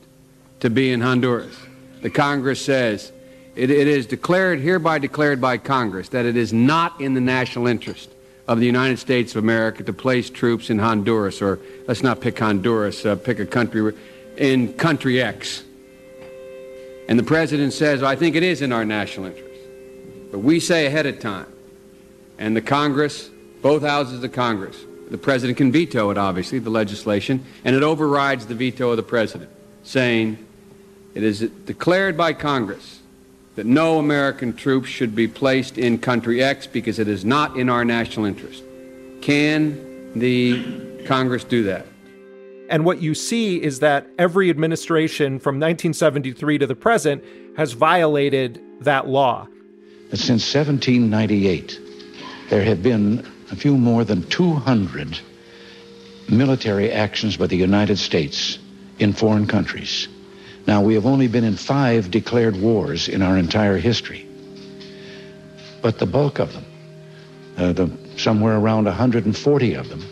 to 0.60 0.70
be 0.70 0.92
in 0.92 1.02
Honduras. 1.02 1.56
The 2.02 2.10
Congress 2.10 2.64
says 2.64 3.12
it, 3.56 3.70
it 3.70 3.88
is 3.88 4.06
declared, 4.06 4.60
hereby 4.60 5.00
declared 5.00 5.40
by 5.40 5.58
Congress, 5.58 6.10
that 6.10 6.26
it 6.26 6.36
is 6.36 6.52
not 6.52 7.00
in 7.00 7.14
the 7.14 7.22
national 7.22 7.68
interest 7.68 8.10
of 8.48 8.60
the 8.60 8.66
United 8.66 9.00
States 9.00 9.36
of 9.36 9.44
America 9.44 9.84
to 9.84 9.94
place 9.94 10.30
troops 10.30 10.70
in 10.70 10.78
Honduras, 10.78 11.42
or 11.42 11.60
let's 11.88 12.04
not 12.04 12.22
pick 12.22 12.38
Honduras, 12.38 13.06
uh, 13.06 13.16
pick 13.16 13.40
a 13.40 13.46
country 13.46 13.94
in 14.38 14.74
country 14.74 15.22
X. 15.22 15.64
And 17.08 17.18
the 17.18 17.24
president 17.24 17.74
says, 17.74 18.04
I 18.04 18.16
think 18.16 18.36
it 18.36 18.44
is 18.44 18.62
in 18.62 18.72
our 18.72 18.84
national 18.84 19.28
interest. 19.28 19.45
But 20.36 20.44
we 20.44 20.60
say 20.60 20.86
ahead 20.86 21.06
of 21.06 21.22
time, 21.22 21.48
and 22.38 22.58
the 22.58 22.62
Congress, 22.62 23.30
both 23.62 23.84
houses 23.84 24.22
of 24.22 24.34
Congress, 24.34 24.78
the 25.10 25.18
president 25.18 25.58
can 25.58 25.72
veto 25.72 26.10
it, 26.10 26.18
obviously, 26.18 26.60
the 26.60 26.70
legislation, 26.70 27.46
and 27.64 27.74
it 27.74 27.84
overrides 27.84 28.46
the 28.46 28.54
veto 28.54 28.90
of 28.90 28.98
the 28.98 29.04
president, 29.04 29.50
saying 29.84 30.38
it 31.14 31.24
is 31.24 31.40
declared 31.40 32.18
by 32.18 32.34
Congress 32.34 33.00
that 33.56 33.66
no 33.66 33.98
American 33.98 34.54
troops 34.54 34.90
should 34.90 35.16
be 35.16 35.26
placed 35.26 35.78
in 35.78 36.00
country 36.00 36.44
X 36.44 36.68
because 36.68 37.00
it 37.00 37.08
is 37.08 37.24
not 37.24 37.56
in 37.56 37.70
our 37.70 37.86
national 37.86 38.26
interest. 38.26 38.62
Can 39.22 40.12
the 40.20 41.06
Congress 41.06 41.46
do 41.46 41.64
that? 41.64 41.86
And 42.70 42.84
what 42.84 43.02
you 43.02 43.16
see 43.16 43.64
is 43.64 43.80
that 43.80 44.06
every 44.20 44.50
administration 44.50 45.40
from 45.40 45.56
1973 45.62 46.58
to 46.58 46.68
the 46.68 46.76
present 46.76 47.24
has 47.56 47.72
violated 47.72 48.62
that 48.82 49.08
law. 49.08 49.48
Since 50.14 50.54
1798, 50.54 51.80
there 52.50 52.64
have 52.64 52.84
been 52.84 53.26
a 53.52 53.56
few 53.56 53.76
more 53.76 54.04
than 54.04 54.22
200 54.24 55.20
military 56.30 56.92
actions 56.92 57.38
by 57.38 57.48
the 57.48 57.56
United 57.56 57.98
States 57.98 58.60
in 59.00 59.14
foreign 59.14 59.48
countries. 59.48 60.08
Now, 60.68 60.82
we 60.82 60.94
have 60.94 61.08
only 61.08 61.28
been 61.28 61.44
in 61.44 61.56
five 61.56 62.12
declared 62.12 62.56
wars 62.56 63.08
in 63.08 63.24
our 63.24 63.38
entire 63.38 63.78
history. 63.78 64.28
But 65.82 65.98
the 65.98 66.06
bulk 66.06 66.40
of 66.40 66.54
them, 66.54 66.66
uh, 67.58 67.74
the, 67.74 67.92
somewhere 68.16 68.58
around 68.58 68.86
140 68.86 69.74
of 69.74 69.90
them, 69.90 70.04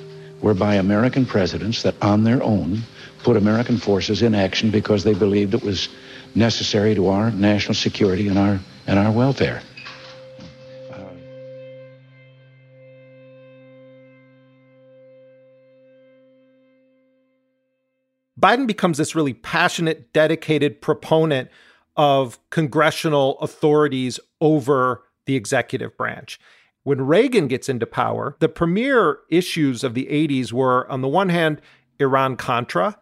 were 0.42 0.56
by 0.56 0.76
American 0.76 1.26
presidents 1.26 1.84
that 1.84 1.96
on 2.02 2.24
their 2.24 2.42
own 2.42 2.82
put 3.24 3.38
American 3.38 3.78
forces 3.78 4.24
in 4.24 4.34
action 4.34 4.72
because 4.72 5.04
they 5.04 5.14
believed 5.14 5.54
it 5.54 5.64
was 5.64 5.88
necessary 6.34 6.96
to 6.96 7.08
our 7.08 7.30
national 7.32 7.76
security 7.76 8.28
and 8.28 8.40
our, 8.40 8.60
and 8.88 8.98
our 8.98 9.12
welfare. 9.12 9.62
Biden 18.44 18.68
becomes 18.68 18.98
this 18.98 19.16
really 19.16 19.34
passionate, 19.34 20.12
dedicated 20.12 20.82
proponent 20.82 21.50
of 21.96 22.38
congressional 22.50 23.40
authorities 23.40 24.20
over 24.42 25.04
the 25.26 25.38
executive 25.38 25.96
branch. 25.96 26.42
When 26.84 27.08
Reagan 27.08 27.48
gets 27.48 27.70
into 27.70 27.86
power, 27.86 28.36
the 28.40 28.50
premier 28.50 29.20
issues 29.30 29.86
of 29.86 29.94
the 29.94 30.08
80s 30.08 30.52
were, 30.52 30.92
on 30.92 31.00
the 31.00 31.08
one 31.08 31.30
hand, 31.30 31.62
Iran 32.00 32.36
Contra, 32.36 33.00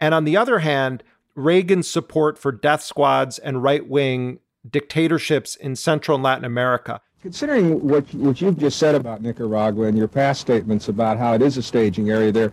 and 0.00 0.12
on 0.12 0.24
the 0.24 0.36
other 0.36 0.58
hand, 0.58 1.04
Reagan's 1.36 1.88
support 1.88 2.36
for 2.36 2.50
death 2.50 2.82
squads 2.82 3.38
and 3.38 3.62
right 3.62 3.88
wing 3.88 4.40
dictatorships 4.68 5.54
in 5.54 5.76
Central 5.76 6.16
and 6.16 6.24
Latin 6.24 6.44
America. 6.44 7.00
Considering 7.22 7.86
what, 7.86 8.12
what 8.14 8.40
you've 8.40 8.58
just 8.58 8.80
said 8.80 8.96
about 8.96 9.22
Nicaragua 9.22 9.86
and 9.86 9.96
your 9.96 10.08
past 10.08 10.40
statements 10.40 10.88
about 10.88 11.16
how 11.16 11.34
it 11.34 11.42
is 11.42 11.56
a 11.56 11.62
staging 11.62 12.10
area 12.10 12.32
there, 12.32 12.52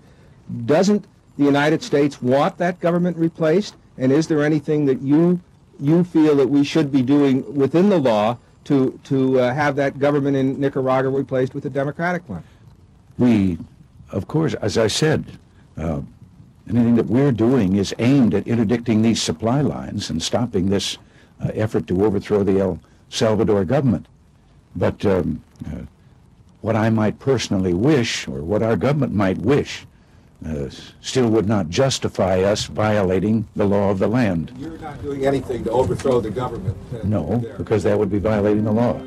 doesn't 0.65 1.07
the 1.37 1.43
United 1.43 1.83
States 1.83 2.21
want 2.21 2.57
that 2.57 2.79
government 2.79 3.17
replaced? 3.17 3.75
And 3.97 4.11
is 4.11 4.27
there 4.27 4.43
anything 4.43 4.85
that 4.85 5.01
you 5.01 5.39
you 5.79 6.03
feel 6.03 6.35
that 6.35 6.47
we 6.47 6.63
should 6.63 6.91
be 6.91 7.03
doing 7.03 7.55
within 7.55 7.89
the 7.89 7.99
law 7.99 8.37
to 8.65 8.99
to 9.05 9.39
uh, 9.39 9.53
have 9.53 9.75
that 9.75 9.99
government 9.99 10.35
in 10.35 10.59
Nicaragua 10.59 11.11
replaced 11.11 11.53
with 11.53 11.65
a 11.65 11.69
democratic 11.69 12.27
one? 12.27 12.43
We, 13.17 13.57
of 14.11 14.27
course, 14.27 14.53
as 14.55 14.77
I 14.77 14.87
said, 14.87 15.37
uh, 15.77 16.01
anything 16.69 16.95
that 16.95 17.07
we're 17.07 17.31
doing 17.31 17.75
is 17.75 17.93
aimed 17.99 18.33
at 18.33 18.47
interdicting 18.47 19.01
these 19.01 19.21
supply 19.21 19.61
lines 19.61 20.09
and 20.09 20.21
stopping 20.21 20.69
this 20.69 20.97
uh, 21.43 21.49
effort 21.53 21.87
to 21.87 22.05
overthrow 22.05 22.43
the 22.43 22.59
El 22.59 22.79
Salvador 23.09 23.65
government. 23.65 24.07
But 24.75 25.05
um, 25.05 25.41
uh, 25.65 25.81
what 26.61 26.75
I 26.75 26.89
might 26.89 27.19
personally 27.19 27.73
wish, 27.73 28.27
or 28.27 28.41
what 28.41 28.61
our 28.61 28.75
government 28.75 29.13
might 29.13 29.37
wish, 29.37 29.85
uh, 30.45 30.69
still 31.01 31.29
would 31.29 31.47
not 31.47 31.69
justify 31.69 32.41
us 32.41 32.65
violating 32.65 33.47
the 33.55 33.65
law 33.65 33.89
of 33.89 33.99
the 33.99 34.07
land. 34.07 34.53
You're 34.57 34.77
not 34.77 35.01
doing 35.01 35.25
anything 35.25 35.63
to 35.63 35.71
overthrow 35.71 36.21
the 36.21 36.29
government. 36.29 36.77
Uh, 36.93 36.99
no, 37.03 37.37
there. 37.37 37.57
because 37.57 37.83
that 37.83 37.97
would 37.97 38.11
be 38.11 38.19
violating 38.19 38.63
the 38.63 38.71
law. 38.71 38.99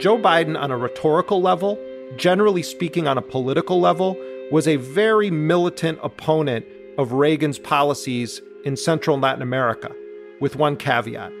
Joe 0.00 0.18
Biden, 0.18 0.60
on 0.60 0.70
a 0.70 0.76
rhetorical 0.76 1.40
level, 1.40 1.78
generally 2.16 2.62
speaking, 2.62 3.06
on 3.06 3.16
a 3.16 3.22
political 3.22 3.80
level, 3.80 4.16
was 4.50 4.66
a 4.66 4.76
very 4.76 5.30
militant 5.30 5.98
opponent 6.02 6.66
of 6.98 7.12
Reagan's 7.12 7.58
policies 7.58 8.42
in 8.64 8.76
Central 8.76 9.14
and 9.14 9.22
Latin 9.22 9.42
America, 9.42 9.94
with 10.40 10.56
one 10.56 10.76
caveat. 10.76 11.32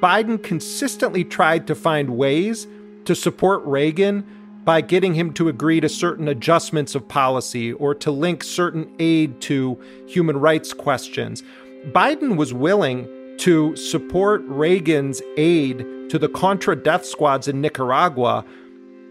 Biden 0.00 0.42
consistently 0.42 1.24
tried 1.24 1.66
to 1.66 1.74
find 1.74 2.16
ways 2.16 2.66
to 3.04 3.14
support 3.14 3.64
Reagan 3.64 4.26
by 4.64 4.80
getting 4.80 5.14
him 5.14 5.32
to 5.34 5.48
agree 5.48 5.80
to 5.80 5.88
certain 5.88 6.28
adjustments 6.28 6.94
of 6.94 7.08
policy 7.08 7.72
or 7.72 7.94
to 7.96 8.10
link 8.10 8.44
certain 8.44 8.94
aid 8.98 9.40
to 9.40 9.80
human 10.06 10.38
rights 10.38 10.72
questions. 10.72 11.42
Biden 11.86 12.36
was 12.36 12.54
willing 12.54 13.08
to 13.38 13.74
support 13.74 14.42
Reagan's 14.44 15.20
aid 15.36 15.78
to 16.10 16.18
the 16.18 16.28
Contra 16.28 16.76
death 16.76 17.04
squads 17.04 17.48
in 17.48 17.60
Nicaragua 17.60 18.44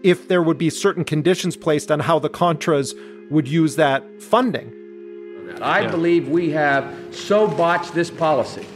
if 0.02 0.28
there 0.28 0.42
would 0.42 0.58
be 0.58 0.70
certain 0.70 1.04
conditions 1.04 1.56
placed 1.56 1.90
on 1.90 2.00
how 2.00 2.18
the 2.18 2.30
Contras 2.30 2.94
would 3.30 3.46
use 3.46 3.76
that 3.76 4.22
funding. 4.22 4.72
I 5.60 5.82
yeah. 5.82 5.90
believe 5.90 6.28
we 6.28 6.50
have 6.50 7.14
so 7.14 7.46
botched 7.46 7.92
this 7.92 8.10
policy 8.10 8.66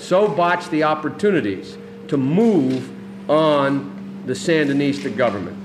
so 0.00 0.26
botched 0.26 0.70
the 0.70 0.82
opportunities 0.84 1.76
to 2.08 2.16
move 2.16 2.90
on 3.30 4.22
the 4.26 4.32
Sandinista 4.32 5.14
government 5.14 5.56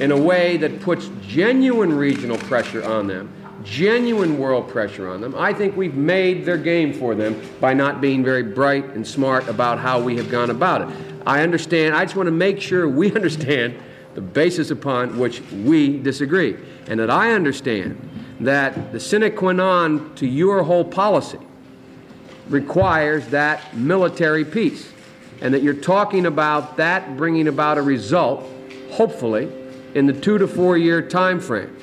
in 0.00 0.12
a 0.12 0.16
way 0.16 0.56
that 0.58 0.80
puts 0.80 1.10
genuine 1.22 1.92
regional 1.92 2.38
pressure 2.38 2.84
on 2.84 3.06
them, 3.06 3.32
genuine 3.64 4.38
world 4.38 4.68
pressure 4.68 5.10
on 5.10 5.20
them. 5.20 5.34
I 5.34 5.52
think 5.52 5.76
we've 5.76 5.94
made 5.94 6.44
their 6.44 6.56
game 6.56 6.92
for 6.92 7.14
them 7.14 7.40
by 7.60 7.74
not 7.74 8.00
being 8.00 8.22
very 8.22 8.42
bright 8.42 8.84
and 8.94 9.06
smart 9.06 9.48
about 9.48 9.78
how 9.78 10.00
we 10.00 10.16
have 10.16 10.30
gone 10.30 10.50
about 10.50 10.82
it. 10.82 10.96
I 11.26 11.42
understand, 11.42 11.94
I 11.94 12.04
just 12.04 12.16
want 12.16 12.28
to 12.28 12.32
make 12.32 12.60
sure 12.60 12.88
we 12.88 13.12
understand 13.14 13.76
the 14.14 14.20
basis 14.20 14.70
upon 14.70 15.18
which 15.18 15.40
we 15.52 15.98
disagree, 15.98 16.56
and 16.86 16.98
that 17.00 17.10
I 17.10 17.32
understand 17.32 18.08
that 18.40 18.92
the 18.92 19.00
sine 19.00 19.34
qua 19.36 19.52
non 19.52 20.14
to 20.16 20.26
your 20.26 20.62
whole 20.62 20.84
policy 20.84 21.38
requires 22.50 23.26
that 23.28 23.74
military 23.76 24.44
peace. 24.44 24.92
And 25.40 25.54
that 25.54 25.62
you're 25.62 25.72
talking 25.72 26.26
about 26.26 26.76
that 26.76 27.16
bringing 27.16 27.48
about 27.48 27.78
a 27.78 27.82
result, 27.82 28.46
hopefully, 28.90 29.50
in 29.94 30.06
the 30.06 30.12
two 30.12 30.36
to 30.36 30.46
four 30.46 30.76
year 30.76 31.00
time 31.00 31.40
frame. 31.40 31.76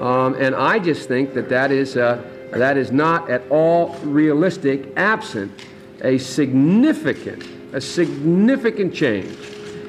Um, 0.00 0.34
and 0.34 0.54
I 0.54 0.78
just 0.78 1.08
think 1.08 1.34
that 1.34 1.48
that 1.48 1.72
is, 1.72 1.96
uh, 1.96 2.22
that 2.52 2.76
is 2.76 2.92
not 2.92 3.30
at 3.30 3.42
all 3.50 3.94
realistic, 4.00 4.92
absent 4.96 5.52
a 6.02 6.18
significant, 6.18 7.44
a 7.72 7.80
significant 7.80 8.94
change 8.94 9.36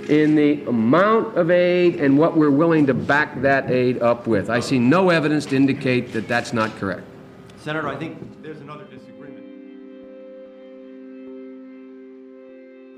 in 0.10 0.34
the 0.34 0.64
amount 0.64 1.38
of 1.38 1.52
aid 1.52 2.00
and 2.00 2.18
what 2.18 2.36
we're 2.36 2.50
willing 2.50 2.88
to 2.88 2.94
back 2.96 3.40
that 3.42 3.70
aid 3.70 4.02
up 4.02 4.26
with. 4.26 4.50
I 4.50 4.60
see 4.60 4.80
no 4.80 5.12
evidence 5.12 5.46
to 5.48 5.56
indicate 5.56 6.14
that 6.14 6.28
that's 6.28 6.52
not 6.52 6.76
correct. 6.78 7.04
Senator, 7.60 7.88
I 7.88 7.96
think 7.96 8.42
there's 8.42 8.62
another 8.62 8.86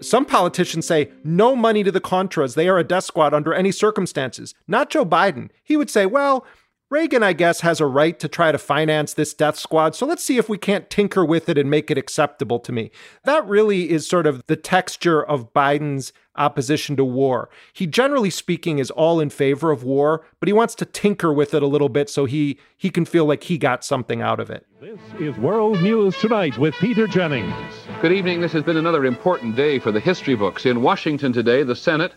Some 0.02 0.26
politicians 0.26 0.88
say 0.88 1.12
no 1.24 1.56
money 1.56 1.84
to 1.84 1.92
the 1.92 2.02
Contras. 2.02 2.56
They 2.56 2.68
are 2.68 2.78
a 2.78 2.84
death 2.84 3.04
squad 3.06 3.34
under 3.34 3.54
any 3.54 3.72
circumstances. 3.72 4.54
Not 4.68 4.90
Joe 4.90 5.06
Biden. 5.06 5.50
He 5.64 5.78
would 5.78 5.90
say, 5.90 6.06
well, 6.06 6.46
Reagan, 6.92 7.24
I 7.24 7.32
guess, 7.32 7.62
has 7.62 7.80
a 7.80 7.86
right 7.86 8.20
to 8.20 8.28
try 8.28 8.52
to 8.52 8.58
finance 8.58 9.14
this 9.14 9.34
death 9.34 9.58
squad. 9.58 9.96
So 9.96 10.06
let's 10.06 10.22
see 10.22 10.38
if 10.38 10.50
we 10.50 10.58
can't 10.58 10.90
tinker 10.90 11.24
with 11.24 11.48
it 11.48 11.58
and 11.58 11.70
make 11.70 11.90
it 11.90 11.98
acceptable 11.98 12.60
to 12.60 12.74
me. 12.74 12.92
That 13.24 13.48
really 13.48 13.90
is 13.90 14.06
sort 14.06 14.28
of 14.28 14.46
the 14.48 14.58
texture 14.58 15.24
of 15.24 15.54
Biden's 15.54 16.12
opposition 16.36 16.98
to 16.98 17.06
war. 17.06 17.50
He 17.72 17.88
generally 17.88 18.30
speaking 18.30 18.80
is 18.80 18.92
all 18.92 19.22
in 19.22 19.30
favor 19.30 19.72
of 19.72 19.86
war, 19.86 20.26
but 20.42 20.50
he 20.50 20.54
wants 20.54 20.76
to 20.76 20.86
tinker 20.86 21.32
with 21.32 21.54
it 21.54 21.64
a 21.64 21.68
little 21.68 21.88
bit 21.88 22.10
so 22.10 22.26
he 22.26 22.60
he 22.76 22.90
can 22.90 23.06
feel 23.06 23.24
like 23.24 23.44
he 23.44 23.58
got 23.58 23.86
something 23.86 24.22
out 24.22 24.42
of 24.42 24.50
it. 24.50 24.68
This 24.82 25.00
is 25.18 25.38
World 25.38 25.82
News 25.82 26.18
Tonight 26.18 26.58
with 26.58 26.74
Peter 26.76 27.08
Jennings. 27.08 27.54
Good 28.02 28.12
evening. 28.12 28.42
This 28.42 28.52
has 28.52 28.64
been 28.64 28.76
another 28.76 29.06
important 29.06 29.56
day 29.56 29.80
for 29.80 29.94
the 29.94 30.02
history 30.02 30.36
books. 30.36 30.66
In 30.66 30.82
Washington 30.82 31.32
today, 31.32 31.64
the 31.64 31.76
Senate 31.76 32.16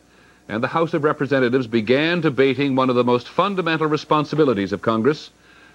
and 0.49 0.63
the 0.63 0.69
House 0.69 0.95
of 0.95 1.05
Representatives 1.05 1.67
began 1.67 2.21
debating 2.21 2.77
one 2.77 2.91
of 2.91 2.97
the 2.97 3.05
most 3.05 3.29
fundamental 3.29 3.87
responsibilities 3.87 4.73
of 4.73 4.83
Congress, 4.83 5.31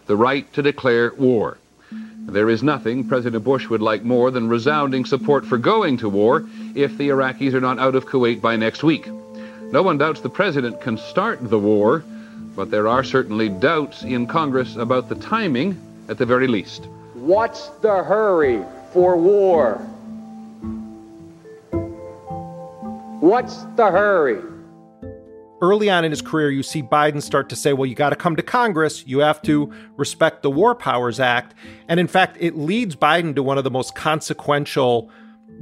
the 0.05 0.15
right 0.15 0.51
to 0.53 0.61
declare 0.61 1.13
war. 1.17 1.57
There 1.91 2.49
is 2.49 2.61
nothing 2.61 3.07
President 3.07 3.43
Bush 3.43 3.67
would 3.69 3.81
like 3.81 4.03
more 4.03 4.29
than 4.29 4.49
resounding 4.49 5.05
support 5.05 5.45
for 5.45 5.57
going 5.57 5.97
to 5.97 6.09
war 6.09 6.45
if 6.75 6.97
the 6.97 7.09
Iraqis 7.09 7.53
are 7.53 7.61
not 7.61 7.79
out 7.79 7.95
of 7.95 8.05
Kuwait 8.05 8.41
by 8.41 8.55
next 8.55 8.83
week. 8.83 9.07
No 9.71 9.81
one 9.81 9.97
doubts 9.97 10.21
the 10.21 10.29
president 10.29 10.81
can 10.81 10.97
start 10.97 11.39
the 11.41 11.57
war, 11.57 12.03
but 12.55 12.69
there 12.69 12.87
are 12.87 13.03
certainly 13.03 13.49
doubts 13.49 14.03
in 14.03 14.27
Congress 14.27 14.75
about 14.75 15.09
the 15.09 15.15
timing 15.15 15.79
at 16.07 16.19
the 16.19 16.25
very 16.25 16.47
least. 16.47 16.85
What's 17.15 17.67
the 17.81 18.03
hurry 18.03 18.63
for 18.93 19.17
war? 19.17 19.75
What's 23.19 23.63
the 23.75 23.89
hurry? 23.89 24.41
Early 25.61 25.89
on 25.89 26.05
in 26.05 26.11
his 26.11 26.21
career, 26.21 26.49
you 26.49 26.63
see 26.63 26.81
Biden 26.81 27.21
start 27.21 27.49
to 27.49 27.55
say, 27.55 27.73
well, 27.73 27.85
you 27.85 27.95
got 27.95 28.09
to 28.09 28.15
come 28.15 28.35
to 28.35 28.43
Congress. 28.43 29.05
You 29.05 29.19
have 29.19 29.41
to 29.43 29.71
respect 29.97 30.43
the 30.43 30.51
War 30.51 30.75
Powers 30.75 31.19
Act. 31.19 31.53
And 31.87 31.99
in 31.99 32.07
fact, 32.07 32.37
it 32.39 32.57
leads 32.57 32.95
Biden 32.95 33.35
to 33.35 33.43
one 33.43 33.57
of 33.57 33.63
the 33.63 33.71
most 33.71 33.95
consequential 33.95 35.09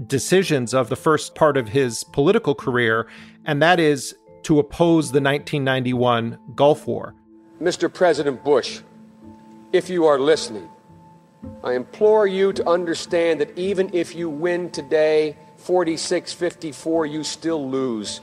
decisions 0.06 0.74
of 0.74 0.90
the 0.90 0.96
first 0.96 1.36
part 1.36 1.58
of 1.58 1.70
his 1.70 2.04
political 2.04 2.54
career, 2.54 3.08
and 3.46 3.62
that 3.62 3.80
is 3.80 4.16
to 4.44 4.60
oppose 4.60 5.12
the 5.12 5.22
1991 5.22 6.38
Gulf 6.56 6.88
War. 6.88 7.16
Mr. 7.62 7.92
President 7.92 8.44
Bush, 8.44 8.82
if 9.74 9.90
you 9.90 10.06
are 10.06 10.20
listening, 10.20 10.70
I 11.64 11.74
implore 11.74 12.28
you 12.28 12.54
to 12.54 12.70
understand 12.70 13.42
that 13.42 13.58
even 13.58 13.90
if 13.94 14.16
you 14.16 14.30
win 14.30 14.70
today, 14.70 15.36
46 15.58 16.34
54, 16.34 17.06
you 17.08 17.24
still 17.24 17.70
lose. 17.70 18.22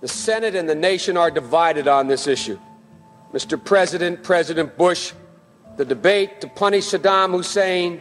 The 0.00 0.08
Senate 0.08 0.54
and 0.54 0.68
the 0.68 0.74
nation 0.74 1.16
are 1.16 1.30
divided 1.30 1.88
on 1.88 2.06
this 2.06 2.26
issue. 2.26 2.58
Mr. 3.32 3.62
President, 3.62 4.22
President 4.22 4.76
Bush, 4.76 5.12
the 5.76 5.84
debate 5.84 6.40
to 6.40 6.48
punish 6.48 6.86
Saddam 6.86 7.32
Hussein, 7.32 8.00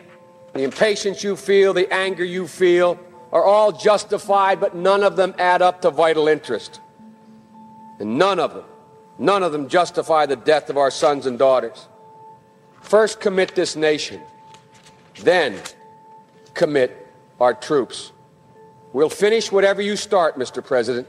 the 0.54 0.64
impatience 0.64 1.24
you 1.24 1.36
feel, 1.36 1.74
the 1.74 1.92
anger 1.92 2.24
you 2.24 2.48
feel, 2.48 3.00
are 3.32 3.44
all 3.44 3.72
justified, 3.72 4.60
but 4.60 4.76
none 4.76 5.04
of 5.04 5.16
them 5.16 5.34
add 5.38 5.62
up 5.62 5.82
to 5.82 5.92
vital 5.92 6.28
interest. 6.28 6.80
And 8.00 8.18
none 8.18 8.40
of 8.40 8.54
them, 8.54 8.66
none 9.18 9.44
of 9.44 9.52
them 9.52 9.68
justify 9.68 10.26
the 10.26 10.36
death 10.36 10.70
of 10.70 10.78
our 10.78 10.92
sons 10.92 11.26
and 11.26 11.38
daughters. 11.38 11.88
First 12.82 13.20
commit 13.20 13.56
this 13.56 13.76
nation, 13.76 14.22
then 15.22 15.60
commit 16.54 17.08
our 17.40 17.54
troops. 17.54 18.12
We'll 18.94 19.10
finish 19.10 19.52
whatever 19.52 19.82
you 19.82 19.96
start, 19.96 20.38
Mr. 20.38 20.64
President. 20.64 21.08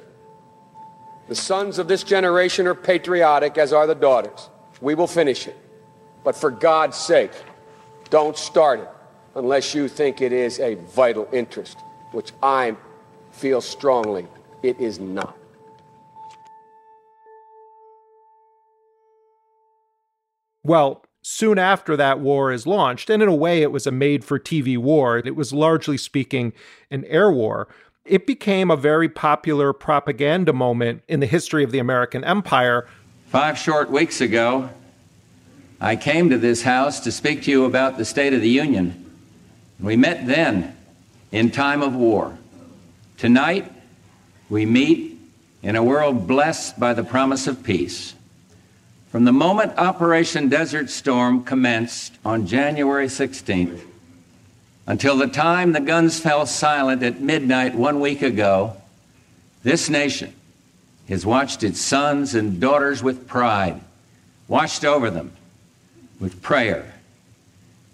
The 1.28 1.34
sons 1.34 1.78
of 1.78 1.88
this 1.88 2.02
generation 2.02 2.66
are 2.66 2.74
patriotic, 2.74 3.58
as 3.58 3.74
are 3.74 3.86
the 3.86 3.94
daughters. 3.94 4.48
We 4.80 4.94
will 4.94 5.06
finish 5.06 5.46
it. 5.46 5.56
But 6.24 6.34
for 6.34 6.50
God's 6.50 6.96
sake, 6.96 7.32
don't 8.08 8.36
start 8.36 8.80
it 8.80 8.88
unless 9.34 9.74
you 9.74 9.88
think 9.88 10.22
it 10.22 10.32
is 10.32 10.58
a 10.58 10.76
vital 10.76 11.28
interest, 11.30 11.76
which 12.12 12.32
I 12.42 12.76
feel 13.30 13.60
strongly 13.60 14.26
it 14.62 14.80
is 14.80 14.98
not. 14.98 15.36
Well, 20.64 21.04
soon 21.22 21.58
after 21.58 21.94
that 21.96 22.20
war 22.20 22.50
is 22.52 22.66
launched, 22.66 23.10
and 23.10 23.22
in 23.22 23.28
a 23.28 23.34
way 23.34 23.60
it 23.62 23.70
was 23.70 23.86
a 23.86 23.92
made 23.92 24.24
for 24.24 24.38
TV 24.38 24.78
war, 24.78 25.18
it 25.18 25.36
was 25.36 25.52
largely 25.52 25.98
speaking 25.98 26.54
an 26.90 27.04
air 27.04 27.30
war 27.30 27.68
it 28.08 28.26
became 28.26 28.70
a 28.70 28.76
very 28.76 29.08
popular 29.08 29.72
propaganda 29.72 30.52
moment 30.52 31.02
in 31.08 31.20
the 31.20 31.26
history 31.26 31.62
of 31.62 31.70
the 31.70 31.78
American 31.78 32.24
empire. 32.24 32.86
Five 33.26 33.58
short 33.58 33.90
weeks 33.90 34.20
ago, 34.20 34.70
I 35.80 35.96
came 35.96 36.30
to 36.30 36.38
this 36.38 36.62
house 36.62 37.00
to 37.00 37.12
speak 37.12 37.42
to 37.44 37.50
you 37.50 37.64
about 37.64 37.98
the 37.98 38.04
State 38.04 38.32
of 38.32 38.40
the 38.40 38.48
Union. 38.48 39.04
We 39.78 39.96
met 39.96 40.26
then 40.26 40.76
in 41.30 41.50
time 41.50 41.82
of 41.82 41.94
war. 41.94 42.36
Tonight, 43.16 43.70
we 44.48 44.64
meet 44.66 45.18
in 45.62 45.76
a 45.76 45.82
world 45.82 46.26
blessed 46.26 46.80
by 46.80 46.94
the 46.94 47.04
promise 47.04 47.46
of 47.46 47.62
peace. 47.62 48.14
From 49.10 49.24
the 49.24 49.32
moment 49.32 49.78
Operation 49.78 50.48
Desert 50.48 50.90
Storm 50.90 51.44
commenced 51.44 52.14
on 52.24 52.46
January 52.46 53.06
16th, 53.06 53.80
until 54.88 55.18
the 55.18 55.26
time 55.26 55.72
the 55.72 55.80
guns 55.80 56.18
fell 56.18 56.46
silent 56.46 57.02
at 57.02 57.20
midnight 57.20 57.74
one 57.74 58.00
week 58.00 58.22
ago, 58.22 58.74
this 59.62 59.90
nation 59.90 60.32
has 61.10 61.26
watched 61.26 61.62
its 61.62 61.78
sons 61.78 62.34
and 62.34 62.58
daughters 62.58 63.02
with 63.02 63.28
pride, 63.28 63.78
watched 64.48 64.86
over 64.86 65.10
them 65.10 65.30
with 66.18 66.40
prayer. 66.40 66.94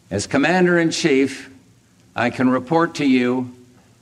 As 0.09 0.29
Commander 0.29 0.79
in 0.79 0.93
Chief, 0.93 1.51
I 2.15 2.31
can 2.31 2.49
report 2.49 2.95
to 2.97 3.05
you 3.05 3.53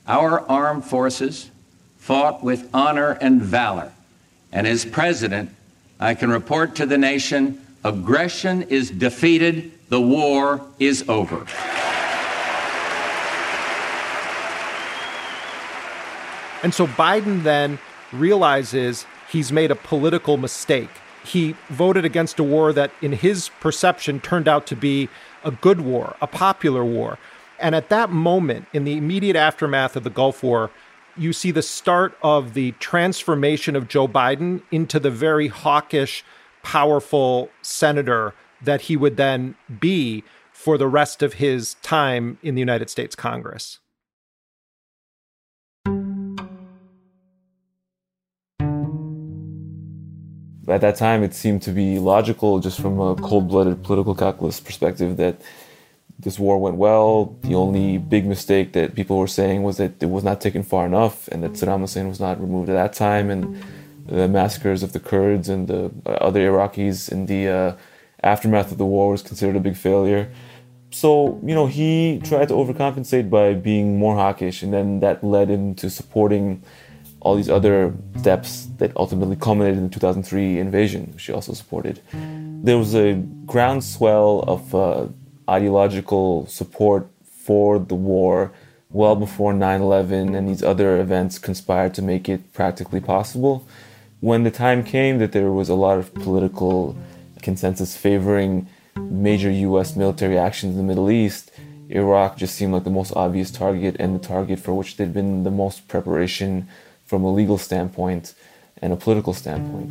our 0.07 0.41
armed 0.41 0.85
forces 0.85 1.51
fought 1.97 2.45
with 2.45 2.69
honor 2.75 3.13
and 3.13 3.41
valor. 3.41 3.91
And 4.53 4.67
as 4.67 4.85
President, 4.85 5.49
I 5.99 6.15
can 6.15 6.31
report 6.31 6.75
to 6.77 6.85
the 6.85 6.99
nation 6.99 7.65
aggression 7.85 8.63
is 8.63 8.91
defeated, 8.91 9.73
the 9.89 10.01
war 10.01 10.61
is 10.79 11.09
over. 11.09 11.47
And 16.63 16.73
so 16.73 16.87
Biden 16.87 17.43
then 17.43 17.79
realizes 18.13 19.07
he's 19.31 19.51
made 19.51 19.71
a 19.71 19.77
political 19.77 20.37
mistake. 20.37 20.91
He 21.25 21.57
voted 21.71 22.05
against 22.05 22.39
a 22.39 22.45
war 22.45 22.73
that, 22.73 22.91
in 23.01 23.13
his 23.13 23.49
perception, 23.61 24.21
turned 24.21 24.49
out 24.49 24.67
to 24.69 24.77
be 24.77 25.09
a 25.45 25.51
good 25.51 25.81
war, 25.81 26.17
a 26.21 26.27
popular 26.27 26.85
war. 26.85 27.19
And 27.59 27.75
at 27.75 27.89
that 27.91 28.11
moment, 28.11 28.67
in 28.73 28.85
the 28.85 28.97
immediate 28.97 29.37
aftermath 29.37 29.97
of 29.97 30.05
the 30.05 30.11
Gulf 30.11 30.43
War, 30.43 30.71
you 31.17 31.33
see 31.33 31.51
the 31.51 31.63
start 31.63 32.17
of 32.23 32.55
the 32.55 32.73
transformation 32.73 33.77
of 33.77 33.87
Joe 33.87 34.09
Biden 34.09 34.63
into 34.71 34.99
the 34.99 35.11
very 35.11 35.49
hawkish, 35.49 36.25
powerful 36.63 37.51
senator 37.61 38.35
that 38.61 38.83
he 38.83 38.97
would 38.97 39.17
then 39.17 39.55
be 39.81 40.25
for 40.53 40.79
the 40.79 40.89
rest 40.89 41.23
of 41.23 41.35
his 41.35 41.75
time 41.83 42.39
in 42.43 42.55
the 42.55 42.61
United 42.61 42.89
States 42.89 43.15
Congress. 43.15 43.79
At 50.69 50.81
that 50.81 50.97
time 50.97 51.23
it 51.23 51.35
seemed 51.35 51.63
to 51.63 51.71
be 51.71 51.99
logical 51.99 52.61
just 52.61 52.81
from 52.81 53.01
a 53.01 53.17
cold-blooded 53.17 53.83
political 53.83 54.15
calculus 54.15 54.61
perspective 54.61 55.17
that 55.17 55.41
this 56.19 56.39
war 56.39 56.59
went 56.59 56.77
well. 56.77 57.37
The 57.43 57.55
only 57.55 57.99
big 57.99 58.27
mistake 58.27 58.73
that 58.75 58.95
people 58.95 59.19
were 59.19 59.27
saying 59.27 59.63
was 59.65 59.77
that 59.79 60.01
it 60.01 60.11
was 60.11 60.23
not 60.23 60.41
taken 60.41 60.63
far 60.63 60.87
enough 60.87 61.29
and 61.29 61.43
that 61.43 61.53
Saddam 61.53 61.81
Hussein 61.81 62.09
was 62.09 62.21
not 62.21 62.41
removed 62.41 62.69
at 62.69 62.75
that 62.75 62.93
time 62.93 63.29
and 63.31 63.63
the 64.07 64.29
massacres 64.29 64.83
of 64.83 64.93
the 64.93 65.01
Kurds 65.01 65.49
and 65.49 65.69
the 65.69 65.91
other 66.07 66.41
Iraqis 66.41 67.11
in 67.11 67.27
the 67.27 67.49
uh, 67.49 67.77
aftermath 68.23 68.71
of 68.71 68.79
the 68.79 68.87
war 68.87 69.11
was 69.11 69.23
considered 69.23 69.57
a 69.57 69.61
big 69.61 69.77
failure. 69.77 70.31
So, 70.91 71.41
you 71.43 71.55
know, 71.55 71.67
he 71.67 72.21
tried 72.23 72.49
to 72.49 72.55
overcompensate 72.55 73.31
by 73.31 73.55
being 73.55 73.99
more 73.99 74.15
hawkish 74.15 74.63
and 74.63 74.73
then 74.73 75.01
that 75.01 75.25
led 75.25 75.49
him 75.49 75.75
to 75.77 75.89
supporting 75.89 76.63
all 77.23 77.37
these 77.37 77.49
other 77.49 77.95
steps 78.19 78.67
that 78.79 78.91
ultimately 78.97 79.37
culminated 79.37 79.79
in 79.79 79.85
the 79.85 79.95
2003 79.95 80.59
invasion, 80.59 81.11
which 81.13 81.23
she 81.23 81.33
also 81.33 81.53
supported. 81.53 82.01
There 82.13 82.77
was 82.77 82.95
a 82.95 83.15
groundswell 83.47 84.41
of 84.41 84.75
uh, 84.75 85.07
ideological 85.49 86.47
support 86.47 87.09
for 87.25 87.79
the 87.79 87.95
war 87.95 88.53
well 88.91 89.17
before 89.17 89.53
9 89.53 89.81
11 89.81 90.35
and 90.35 90.49
these 90.49 90.63
other 90.63 91.01
events 91.01 91.39
conspired 91.39 91.95
to 91.95 92.03
make 92.03 92.29
it 92.29 92.53
practically 92.53 93.01
possible. 93.01 93.67
When 94.21 94.43
the 94.43 94.51
time 94.51 94.85
came 94.85 95.19
that 95.19 95.33
there 95.33 95.51
was 95.51 95.69
a 95.69 95.75
lot 95.75 95.99
of 95.99 96.13
political 96.15 96.97
consensus 97.41 97.97
favoring 97.97 98.69
major 98.97 99.51
US 99.51 99.97
military 99.97 100.39
actions 100.39 100.73
in 100.73 100.79
the 100.79 100.87
Middle 100.87 101.11
East, 101.11 101.51
Iraq 101.89 102.37
just 102.37 102.55
seemed 102.55 102.73
like 102.73 102.85
the 102.85 102.91
most 102.91 103.13
obvious 103.15 103.51
target 103.51 103.97
and 103.99 104.15
the 104.15 104.19
target 104.19 104.59
for 104.59 104.75
which 104.75 104.97
there'd 104.97 105.15
been 105.15 105.45
the 105.45 105.51
most 105.51 105.89
preparation 105.89 106.69
from 107.13 107.25
a 107.25 107.31
legal 107.31 107.59
standpoint 107.59 108.33
and 108.81 108.91
a 108.91 108.97
political 108.97 109.35
standpoint. 109.35 109.91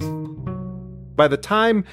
By 1.15 1.27
the 1.27 1.37
time 1.37 1.85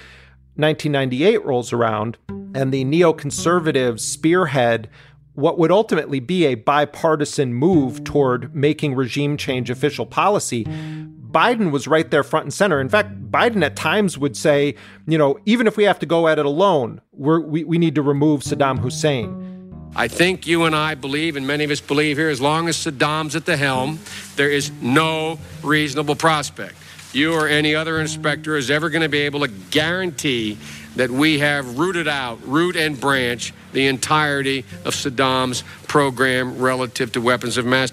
1998 0.57 1.45
rolls 1.45 1.71
around 1.71 2.17
and 2.55 2.73
the 2.73 2.83
neoconservatives 2.87 4.01
spearhead 4.01 4.89
what 5.35 5.59
would 5.59 5.71
ultimately 5.71 6.19
be 6.19 6.47
a 6.47 6.55
bipartisan 6.55 7.53
move 7.53 8.05
toward 8.05 8.55
making 8.55 8.95
regime 8.95 9.37
change 9.37 9.69
official 9.69 10.07
policy, 10.07 10.65
Biden 10.65 11.73
was 11.73 11.87
right 11.87 12.11
there 12.11 12.25
front 12.25 12.47
and 12.47 12.55
center. 12.55 12.81
In 12.81 12.89
fact, 12.89 13.31
Biden 13.31 13.63
at 13.63 13.77
times 13.77 14.17
would 14.17 14.35
say, 14.35 14.77
you 15.07 15.19
know, 15.19 15.39
even 15.45 15.67
if 15.67 15.77
we 15.77 15.85
have 15.85 15.99
to 15.99 16.07
go 16.07 16.27
at 16.27 16.39
it 16.39 16.47
alone, 16.47 17.03
we 17.13 17.65
we, 17.65 17.77
need 17.77 17.95
to 17.97 18.03
remove 18.03 18.41
Saddam 18.41 18.79
Hussein. 18.79 19.58
I 19.97 20.09
think 20.09 20.47
you 20.47 20.65
and 20.65 20.77
I 20.77 20.95
believe, 20.95 21.37
and 21.37 21.47
many 21.47 21.65
of 21.65 21.71
us 21.71 21.81
believe 21.81 22.17
here, 22.17 22.29
as 22.29 22.41
long 22.41 22.69
as 22.69 22.77
Saddam's 22.77 23.35
at 23.35 23.47
the 23.47 23.57
helm, 23.57 23.99
there 24.37 24.51
is 24.51 24.71
no 24.81 25.39
reasonable 25.63 26.15
prospect 26.15 26.77
you 27.13 27.35
or 27.35 27.49
any 27.49 27.75
other 27.75 28.01
inspector 28.01 28.57
is 28.57 28.71
ever 28.71 28.91
going 28.91 29.03
to 29.03 29.09
be 29.09 29.21
able 29.21 29.41
to 29.41 29.49
guarantee 29.49 30.59
that 30.97 31.11
we 31.11 31.39
have 31.39 31.79
rooted 31.79 32.09
out, 32.09 32.39
root 32.47 32.77
and 32.77 33.01
branch, 33.01 33.53
the 33.73 33.87
entirety 33.87 34.61
of 34.85 34.95
Saddam's 34.95 35.63
program 35.87 36.59
relative 36.59 37.13
to 37.13 37.21
weapons 37.21 37.57
of 37.57 37.65
mass, 37.65 37.93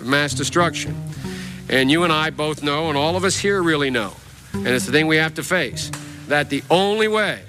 mass 0.00 0.34
destruction. 0.34 0.96
And 1.68 1.90
you 1.90 2.04
and 2.04 2.12
I 2.12 2.30
both 2.30 2.62
know, 2.62 2.88
and 2.88 2.96
all 2.96 3.16
of 3.16 3.24
us 3.24 3.36
here 3.36 3.62
really 3.62 3.90
know, 3.90 4.14
and 4.52 4.68
it's 4.68 4.86
the 4.86 4.92
thing 4.92 5.06
we 5.06 5.16
have 5.16 5.34
to 5.34 5.42
face, 5.42 5.90
that 6.28 6.50
the 6.50 6.62
only 6.70 7.08
way, 7.08 7.42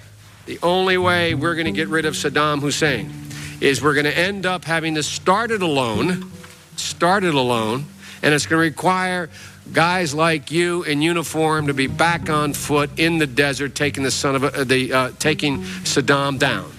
the 0.45 0.60
only 0.62 0.97
way 0.97 1.36
we're 1.36 1.55
going 1.55 1.65
to 1.65 1.71
get 1.71 1.88
rid 1.88 2.05
of 2.05 2.13
Saddam 2.13 2.60
Hussein 2.62 3.26
is 3.60 3.82
we're 3.82 3.93
going 3.93 4.06
to 4.06 4.17
end 4.17 4.46
up 4.46 4.65
having 4.65 4.96
to 4.96 5.04
start 5.04 5.52
it 5.52 5.62
alone, 5.62 6.32
start 6.76 7.24
it 7.24 7.34
alone, 7.34 7.86
and 8.22 8.34
it's 8.34 8.46
going 8.46 8.60
to 8.60 8.70
require 8.70 9.30
guys 9.74 10.13
like 10.13 10.52
you 10.52 10.84
in 10.84 11.02
uniform 11.02 11.67
to 11.67 11.74
be 11.74 11.88
back 11.88 12.30
on 12.30 12.54
foot 12.54 12.89
in 12.98 13.17
the 13.17 13.28
desert 13.28 13.76
taking 13.76 14.04
the 14.04 14.12
son 14.12 14.36
of 14.36 14.43
a, 14.43 14.65
the 14.65 14.93
uh, 14.93 15.12
taking 15.20 15.60
Saddam 15.84 16.39
down. 16.39 16.72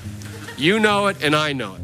You 0.57 0.81
know 0.81 1.07
it 1.09 1.23
and 1.23 1.37
I 1.37 1.53
know 1.53 1.75
it. 1.75 1.81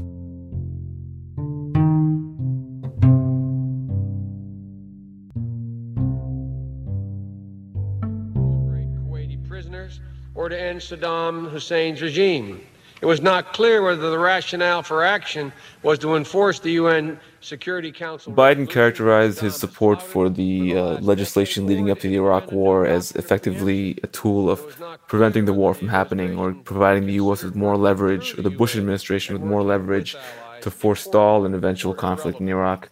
To 8.35 8.41
liberate 8.41 8.95
Kuwaiti 8.95 9.47
prisoners 9.47 10.01
or 10.35 10.49
to 10.49 10.61
end 10.61 10.81
Saddam 10.81 11.51
Hussein's 11.51 12.01
regime. 12.03 12.61
It 13.01 13.07
was 13.07 13.21
not 13.21 13.53
clear 13.53 13.83
whether 13.83 14.11
the 14.11 14.19
rationale 14.19 14.83
for 14.83 15.05
action 15.05 15.53
was 15.83 15.99
to 15.99 16.15
enforce 16.15 16.61
the 16.61 16.73
UN 16.73 17.19
Security 17.41 17.93
Council. 17.93 18.33
Biden 18.33 18.69
characterized 18.69 19.41
his 19.41 19.57
support 19.57 20.01
for 20.01 20.31
the 20.31 20.77
uh, 20.77 20.83
legislation 21.01 21.67
leading 21.67 21.91
up 21.91 21.99
to 22.01 22.09
the 22.09 22.15
Iraq 22.15 22.53
War 22.53 22.87
as 22.87 23.13
effectively 23.13 23.99
a 24.03 24.07
tool 24.07 24.49
of 24.49 24.83
preventing 25.09 25.45
the 25.45 25.53
war 25.53 25.75
from 25.75 25.89
happening 25.89 26.39
or 26.39 26.55
providing 26.55 27.07
the 27.07 27.15
U.S. 27.15 27.43
with 27.43 27.55
more 27.55 27.77
leverage, 27.77 28.39
or 28.39 28.43
the 28.43 28.51
Bush 28.51 28.77
administration 28.77 29.35
with 29.35 29.43
more 29.43 29.63
leverage 29.63 30.17
to 30.63 30.71
forestall 30.71 31.45
an 31.45 31.55
eventual 31.55 31.95
conflict 31.95 32.41
in 32.41 32.49
Iraq. 32.49 32.89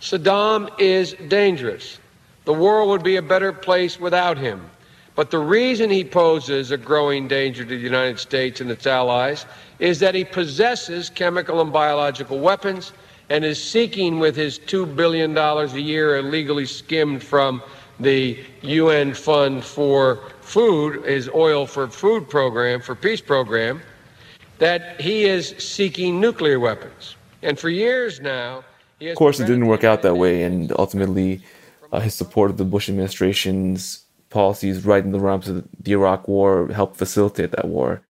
Saddam 0.00 0.70
is 0.78 1.14
dangerous. 1.28 1.98
The 2.44 2.52
world 2.52 2.88
would 2.90 3.02
be 3.02 3.16
a 3.16 3.22
better 3.22 3.52
place 3.52 3.98
without 3.98 4.36
him. 4.36 4.68
But 5.14 5.30
the 5.30 5.38
reason 5.38 5.90
he 5.90 6.04
poses 6.04 6.70
a 6.70 6.78
growing 6.78 7.28
danger 7.28 7.64
to 7.64 7.68
the 7.68 7.76
United 7.76 8.18
States 8.18 8.60
and 8.60 8.70
its 8.70 8.86
allies 8.86 9.44
is 9.78 9.98
that 10.00 10.14
he 10.14 10.24
possesses 10.24 11.10
chemical 11.10 11.60
and 11.60 11.72
biological 11.72 12.38
weapons 12.38 12.92
and 13.28 13.44
is 13.44 13.62
seeking 13.62 14.18
with 14.18 14.34
his 14.36 14.58
$2 14.58 14.96
billion 14.96 15.36
a 15.36 15.66
year 15.78 16.16
illegally 16.16 16.66
skimmed 16.66 17.22
from 17.22 17.62
the 18.00 18.38
UN 18.62 19.14
Fund 19.14 19.64
for 19.64 20.20
Food, 20.40 21.04
his 21.04 21.28
oil 21.30 21.66
for 21.66 21.88
food 21.88 22.28
program, 22.28 22.80
for 22.80 22.94
peace 22.94 23.20
program, 23.20 23.80
that 24.58 25.00
he 25.00 25.24
is 25.24 25.54
seeking 25.58 26.20
nuclear 26.20 26.58
weapons. 26.58 27.16
And 27.42 27.58
for 27.58 27.68
years 27.68 28.20
now, 28.20 28.64
of 29.00 29.16
course, 29.16 29.40
it 29.40 29.46
didn't 29.46 29.66
work 29.66 29.82
out 29.82 30.02
that 30.02 30.16
way, 30.16 30.42
and 30.42 30.72
ultimately, 30.78 31.42
uh, 31.90 32.00
his 32.00 32.14
support 32.14 32.50
of 32.50 32.56
the 32.56 32.64
Bush 32.64 32.88
administration's 32.88 34.04
policies 34.32 34.84
right 34.84 35.04
in 35.04 35.12
the 35.12 35.20
realms 35.20 35.48
of 35.48 35.68
the 35.78 35.92
Iraq 35.92 36.26
War 36.26 36.68
helped 36.68 36.96
facilitate 36.96 37.52
that 37.52 37.66
war. 37.66 38.02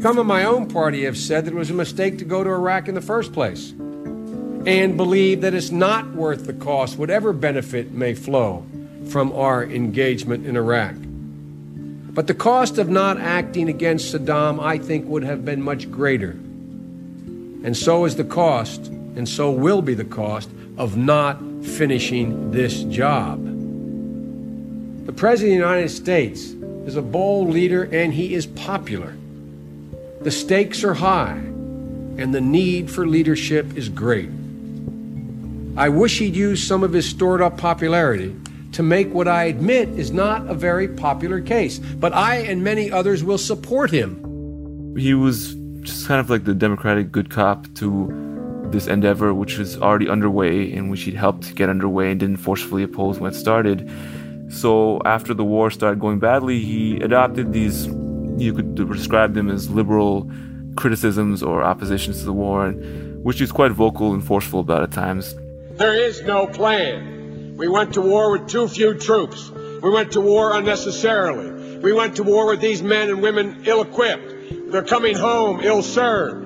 Some 0.00 0.18
of 0.18 0.26
my 0.26 0.44
own 0.44 0.68
party 0.68 1.04
have 1.04 1.16
said 1.16 1.46
that 1.46 1.52
it 1.52 1.56
was 1.56 1.70
a 1.70 1.74
mistake 1.74 2.18
to 2.18 2.24
go 2.24 2.44
to 2.44 2.50
Iraq 2.50 2.88
in 2.88 2.94
the 2.94 3.00
first 3.00 3.32
place 3.32 3.70
and 4.66 4.96
believe 4.96 5.40
that 5.40 5.54
it's 5.54 5.70
not 5.70 6.14
worth 6.14 6.46
the 6.46 6.52
cost, 6.52 6.98
whatever 6.98 7.32
benefit 7.32 7.90
may 7.92 8.14
flow 8.14 8.64
from 9.08 9.32
our 9.32 9.64
engagement 9.64 10.46
in 10.46 10.56
Iraq. 10.56 10.94
But 12.14 12.26
the 12.26 12.34
cost 12.34 12.78
of 12.78 12.88
not 12.88 13.18
acting 13.18 13.68
against 13.68 14.14
Saddam, 14.14 14.62
I 14.62 14.78
think, 14.78 15.06
would 15.08 15.24
have 15.24 15.44
been 15.44 15.62
much 15.62 15.90
greater. 15.90 16.30
And 17.64 17.76
so 17.76 18.04
is 18.04 18.16
the 18.16 18.24
cost 18.24 18.92
and 19.16 19.28
so 19.28 19.50
will 19.50 19.82
be 19.82 19.94
the 19.94 20.04
cost 20.04 20.50
of 20.76 20.96
not 20.96 21.38
finishing 21.62 22.50
this 22.50 22.82
job. 22.84 23.42
The 25.06 25.12
President 25.12 25.60
of 25.60 25.68
the 25.68 25.74
United 25.74 25.88
States 25.90 26.44
is 26.86 26.96
a 26.96 27.02
bold 27.02 27.50
leader 27.50 27.84
and 27.84 28.12
he 28.12 28.34
is 28.34 28.46
popular. 28.46 29.14
The 30.22 30.30
stakes 30.30 30.82
are 30.84 30.94
high 30.94 31.36
and 32.16 32.34
the 32.34 32.40
need 32.40 32.90
for 32.90 33.06
leadership 33.06 33.76
is 33.76 33.88
great. 33.88 34.30
I 35.76 35.88
wish 35.88 36.18
he'd 36.18 36.36
use 36.36 36.62
some 36.62 36.82
of 36.82 36.92
his 36.92 37.08
stored 37.08 37.42
up 37.42 37.58
popularity 37.58 38.34
to 38.72 38.82
make 38.82 39.12
what 39.12 39.28
I 39.28 39.44
admit 39.44 39.88
is 39.90 40.10
not 40.10 40.48
a 40.48 40.54
very 40.54 40.88
popular 40.88 41.40
case, 41.40 41.78
but 41.78 42.12
I 42.12 42.36
and 42.36 42.62
many 42.62 42.90
others 42.90 43.22
will 43.22 43.38
support 43.38 43.90
him. 43.90 44.94
He 44.96 45.14
was 45.14 45.54
just 45.80 46.06
kind 46.06 46.20
of 46.20 46.30
like 46.30 46.44
the 46.44 46.54
Democratic 46.54 47.12
good 47.12 47.30
cop 47.30 47.72
to 47.74 48.23
this 48.74 48.86
endeavor, 48.86 49.32
which 49.32 49.56
was 49.56 49.80
already 49.80 50.08
underway 50.08 50.72
and 50.72 50.90
which 50.90 51.02
he'd 51.04 51.14
helped 51.14 51.54
get 51.54 51.68
underway 51.70 52.10
and 52.10 52.20
didn't 52.20 52.38
forcefully 52.38 52.82
oppose 52.82 53.18
when 53.18 53.32
it 53.32 53.34
started. 53.34 53.90
So 54.50 55.00
after 55.04 55.32
the 55.32 55.44
war 55.44 55.70
started 55.70 56.00
going 56.00 56.18
badly, 56.18 56.60
he 56.60 57.00
adopted 57.00 57.52
these, 57.52 57.86
you 57.86 58.52
could 58.52 58.74
describe 58.74 59.34
them 59.34 59.48
as 59.48 59.70
liberal 59.70 60.30
criticisms 60.76 61.42
or 61.42 61.62
oppositions 61.62 62.18
to 62.18 62.24
the 62.24 62.32
war, 62.32 62.70
which 62.70 63.38
he 63.38 63.44
was 63.44 63.52
quite 63.52 63.72
vocal 63.72 64.12
and 64.12 64.22
forceful 64.22 64.60
about 64.60 64.82
at 64.82 64.92
times. 64.92 65.34
There 65.72 65.94
is 65.94 66.22
no 66.22 66.46
plan. 66.46 67.56
We 67.56 67.68
went 67.68 67.94
to 67.94 68.00
war 68.00 68.32
with 68.32 68.48
too 68.48 68.68
few 68.68 68.94
troops. 68.94 69.50
We 69.50 69.90
went 69.90 70.12
to 70.12 70.20
war 70.20 70.56
unnecessarily. 70.56 71.78
We 71.78 71.92
went 71.92 72.16
to 72.16 72.22
war 72.22 72.46
with 72.46 72.60
these 72.60 72.82
men 72.82 73.08
and 73.08 73.22
women 73.22 73.62
ill 73.66 73.82
equipped. 73.82 74.70
They're 74.70 74.82
coming 74.82 75.16
home 75.16 75.60
ill 75.60 75.82
served. 75.82 76.43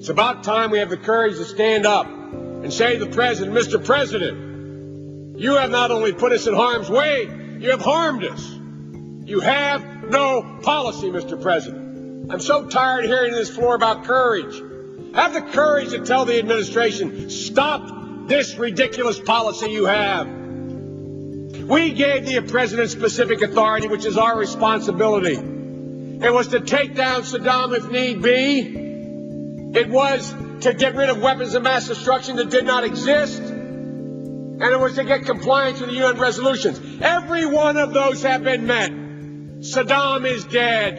It's 0.00 0.08
about 0.08 0.44
time 0.44 0.70
we 0.70 0.78
have 0.78 0.88
the 0.88 0.96
courage 0.96 1.36
to 1.36 1.44
stand 1.44 1.84
up 1.84 2.06
and 2.06 2.72
say 2.72 2.96
to 2.96 3.04
the 3.04 3.10
President, 3.10 3.54
Mr. 3.54 3.84
President, 3.84 5.38
you 5.38 5.56
have 5.56 5.68
not 5.68 5.90
only 5.90 6.14
put 6.14 6.32
us 6.32 6.46
in 6.46 6.54
harm's 6.54 6.88
way, 6.88 7.24
you 7.58 7.70
have 7.70 7.82
harmed 7.82 8.24
us. 8.24 8.50
You 9.28 9.40
have 9.40 9.84
no 10.04 10.58
policy, 10.62 11.10
Mr. 11.10 11.38
President. 11.38 12.32
I'm 12.32 12.40
so 12.40 12.66
tired 12.66 13.04
hearing 13.04 13.34
this 13.34 13.54
floor 13.54 13.74
about 13.74 14.04
courage. 14.04 14.62
Have 15.14 15.34
the 15.34 15.42
courage 15.42 15.90
to 15.90 16.02
tell 16.02 16.24
the 16.24 16.38
administration, 16.38 17.28
stop 17.28 18.26
this 18.26 18.54
ridiculous 18.54 19.20
policy 19.20 19.70
you 19.70 19.84
have. 19.84 20.26
We 21.68 21.92
gave 21.92 22.24
the 22.24 22.40
president 22.48 22.88
specific 22.88 23.42
authority, 23.42 23.86
which 23.86 24.06
is 24.06 24.16
our 24.16 24.38
responsibility. 24.38 25.34
It 25.34 26.32
was 26.32 26.48
to 26.48 26.60
take 26.60 26.94
down 26.94 27.20
Saddam 27.20 27.76
if 27.76 27.90
need 27.90 28.22
be. 28.22 28.79
It 29.74 29.88
was 29.88 30.34
to 30.62 30.74
get 30.74 30.96
rid 30.96 31.10
of 31.10 31.22
weapons 31.22 31.54
of 31.54 31.62
mass 31.62 31.86
destruction 31.86 32.36
that 32.36 32.50
did 32.50 32.64
not 32.64 32.84
exist. 32.84 33.40
And 33.40 34.62
it 34.62 34.78
was 34.78 34.96
to 34.96 35.04
get 35.04 35.24
compliance 35.24 35.80
with 35.80 35.90
the 35.90 35.96
UN 35.96 36.18
resolutions. 36.18 36.80
Every 37.00 37.46
one 37.46 37.76
of 37.76 37.94
those 37.94 38.22
have 38.22 38.42
been 38.42 38.66
met. 38.66 38.90
Saddam 38.90 40.26
is 40.26 40.44
dead. 40.44 40.96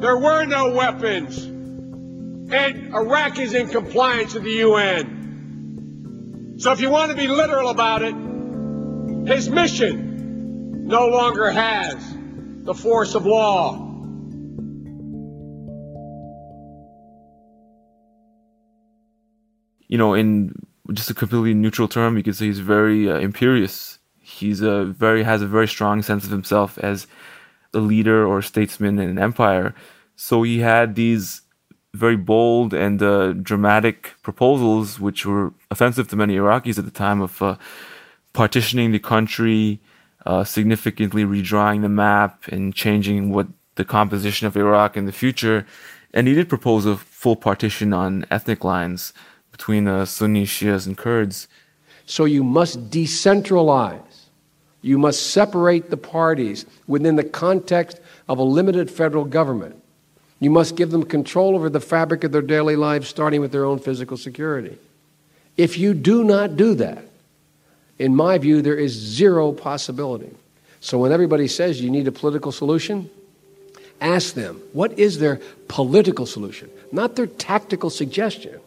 There 0.00 0.18
were 0.18 0.44
no 0.44 0.70
weapons. 0.70 1.42
And 1.44 2.94
Iraq 2.94 3.38
is 3.38 3.54
in 3.54 3.68
compliance 3.68 4.34
with 4.34 4.42
the 4.42 4.50
UN. 4.50 6.56
So 6.58 6.72
if 6.72 6.80
you 6.80 6.90
want 6.90 7.10
to 7.10 7.16
be 7.16 7.28
literal 7.28 7.70
about 7.70 8.02
it, 8.02 8.14
his 9.26 9.48
mission 9.48 10.86
no 10.86 11.08
longer 11.08 11.50
has 11.50 11.96
the 12.64 12.74
force 12.74 13.14
of 13.14 13.24
law. 13.24 13.85
You 19.88 19.98
know, 19.98 20.14
in 20.14 20.54
just 20.92 21.10
a 21.10 21.14
completely 21.14 21.54
neutral 21.54 21.88
term, 21.88 22.16
you 22.16 22.22
could 22.22 22.36
say 22.36 22.46
he's 22.46 22.60
very 22.60 23.10
uh, 23.10 23.18
imperious. 23.18 23.98
He's 24.20 24.60
a 24.60 24.84
very 24.84 25.22
has 25.22 25.42
a 25.42 25.46
very 25.46 25.68
strong 25.68 26.02
sense 26.02 26.24
of 26.24 26.30
himself 26.30 26.78
as 26.78 27.06
a 27.74 27.78
leader 27.78 28.26
or 28.26 28.42
statesman 28.42 28.98
in 28.98 29.08
an 29.08 29.18
empire. 29.18 29.74
So 30.16 30.42
he 30.42 30.60
had 30.60 30.94
these 30.94 31.42
very 31.94 32.16
bold 32.16 32.74
and 32.74 33.02
uh, 33.02 33.32
dramatic 33.32 34.14
proposals, 34.22 35.00
which 35.00 35.24
were 35.24 35.52
offensive 35.70 36.08
to 36.08 36.16
many 36.16 36.36
Iraqis 36.36 36.78
at 36.78 36.84
the 36.84 36.90
time 36.90 37.20
of 37.20 37.40
uh, 37.40 37.56
partitioning 38.32 38.92
the 38.92 38.98
country, 38.98 39.80
uh, 40.26 40.44
significantly 40.44 41.24
redrawing 41.24 41.82
the 41.82 41.88
map, 41.88 42.46
and 42.48 42.74
changing 42.74 43.30
what 43.30 43.46
the 43.76 43.84
composition 43.84 44.46
of 44.46 44.56
Iraq 44.56 44.96
in 44.96 45.06
the 45.06 45.12
future. 45.12 45.66
And 46.12 46.26
he 46.26 46.34
did 46.34 46.48
propose 46.48 46.86
a 46.86 46.96
full 46.96 47.36
partition 47.36 47.92
on 47.92 48.26
ethnic 48.30 48.64
lines 48.64 49.12
between 49.56 49.84
the 49.84 50.04
Sunni, 50.04 50.44
Shias, 50.44 50.86
and 50.86 50.98
Kurds. 50.98 51.48
So 52.04 52.26
you 52.26 52.44
must 52.44 52.90
decentralize. 52.90 54.00
You 54.82 54.98
must 54.98 55.30
separate 55.30 55.88
the 55.88 55.96
parties 55.96 56.66
within 56.86 57.16
the 57.16 57.24
context 57.24 57.98
of 58.28 58.38
a 58.38 58.42
limited 58.42 58.90
federal 58.90 59.24
government. 59.24 59.82
You 60.40 60.50
must 60.50 60.76
give 60.76 60.90
them 60.90 61.04
control 61.04 61.54
over 61.54 61.70
the 61.70 61.80
fabric 61.80 62.22
of 62.22 62.32
their 62.32 62.42
daily 62.42 62.76
lives, 62.76 63.08
starting 63.08 63.40
with 63.40 63.50
their 63.50 63.64
own 63.64 63.78
physical 63.78 64.18
security. 64.18 64.76
If 65.56 65.78
you 65.78 65.94
do 65.94 66.22
not 66.22 66.56
do 66.58 66.74
that, 66.74 67.04
in 67.98 68.14
my 68.14 68.36
view, 68.36 68.60
there 68.60 68.76
is 68.76 68.92
zero 68.92 69.52
possibility. 69.52 70.30
So 70.80 70.98
when 70.98 71.12
everybody 71.12 71.48
says 71.48 71.80
you 71.80 71.90
need 71.90 72.06
a 72.06 72.12
political 72.12 72.52
solution, 72.52 73.08
ask 74.02 74.34
them 74.34 74.60
what 74.74 74.98
is 74.98 75.18
their 75.18 75.40
political 75.68 76.26
solution, 76.26 76.70
not 76.92 77.16
their 77.16 77.26
tactical 77.26 77.88
suggestion. 77.88 78.60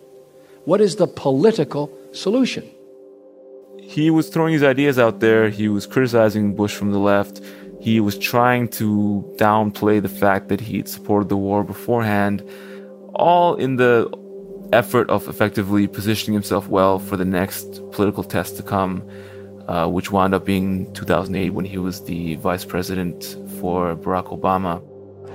What 0.66 0.82
is 0.82 0.98
the 0.98 1.08
political 1.08 1.92
solution? 2.12 2.70
He 3.80 4.12
was 4.12 4.30
throwing 4.30 4.54
his 4.54 4.64
ideas 4.64 5.00
out 5.00 5.20
there. 5.20 5.50
He 5.50 5.68
was 5.68 5.88
criticizing 5.88 6.56
Bush 6.56 6.76
from 6.76 6.92
the 6.92 7.00
left. 7.00 7.42
He 7.80 8.00
was 8.00 8.18
trying 8.18 8.68
to 8.80 9.24
downplay 9.38 10.02
the 10.02 10.10
fact 10.10 10.50
that 10.50 10.62
he'd 10.62 10.88
supported 10.88 11.30
the 11.30 11.38
war 11.38 11.64
beforehand, 11.64 12.48
all 13.16 13.56
in 13.56 13.78
the 13.78 14.12
effort 14.74 15.10
of 15.10 15.28
effectively 15.28 15.88
positioning 15.88 16.34
himself 16.34 16.68
well 16.68 17.00
for 17.00 17.18
the 17.18 17.26
next 17.26 17.82
political 17.92 18.24
test 18.24 18.58
to 18.58 18.64
come, 18.64 19.02
uh, 19.68 19.88
which 19.88 20.12
wound 20.12 20.34
up 20.34 20.46
being 20.46 20.92
2008 20.94 21.52
when 21.52 21.66
he 21.66 21.78
was 21.78 22.04
the 22.04 22.36
vice 22.36 22.66
president 22.66 23.38
for 23.60 23.96
Barack 23.96 24.28
Obama. 24.28 24.84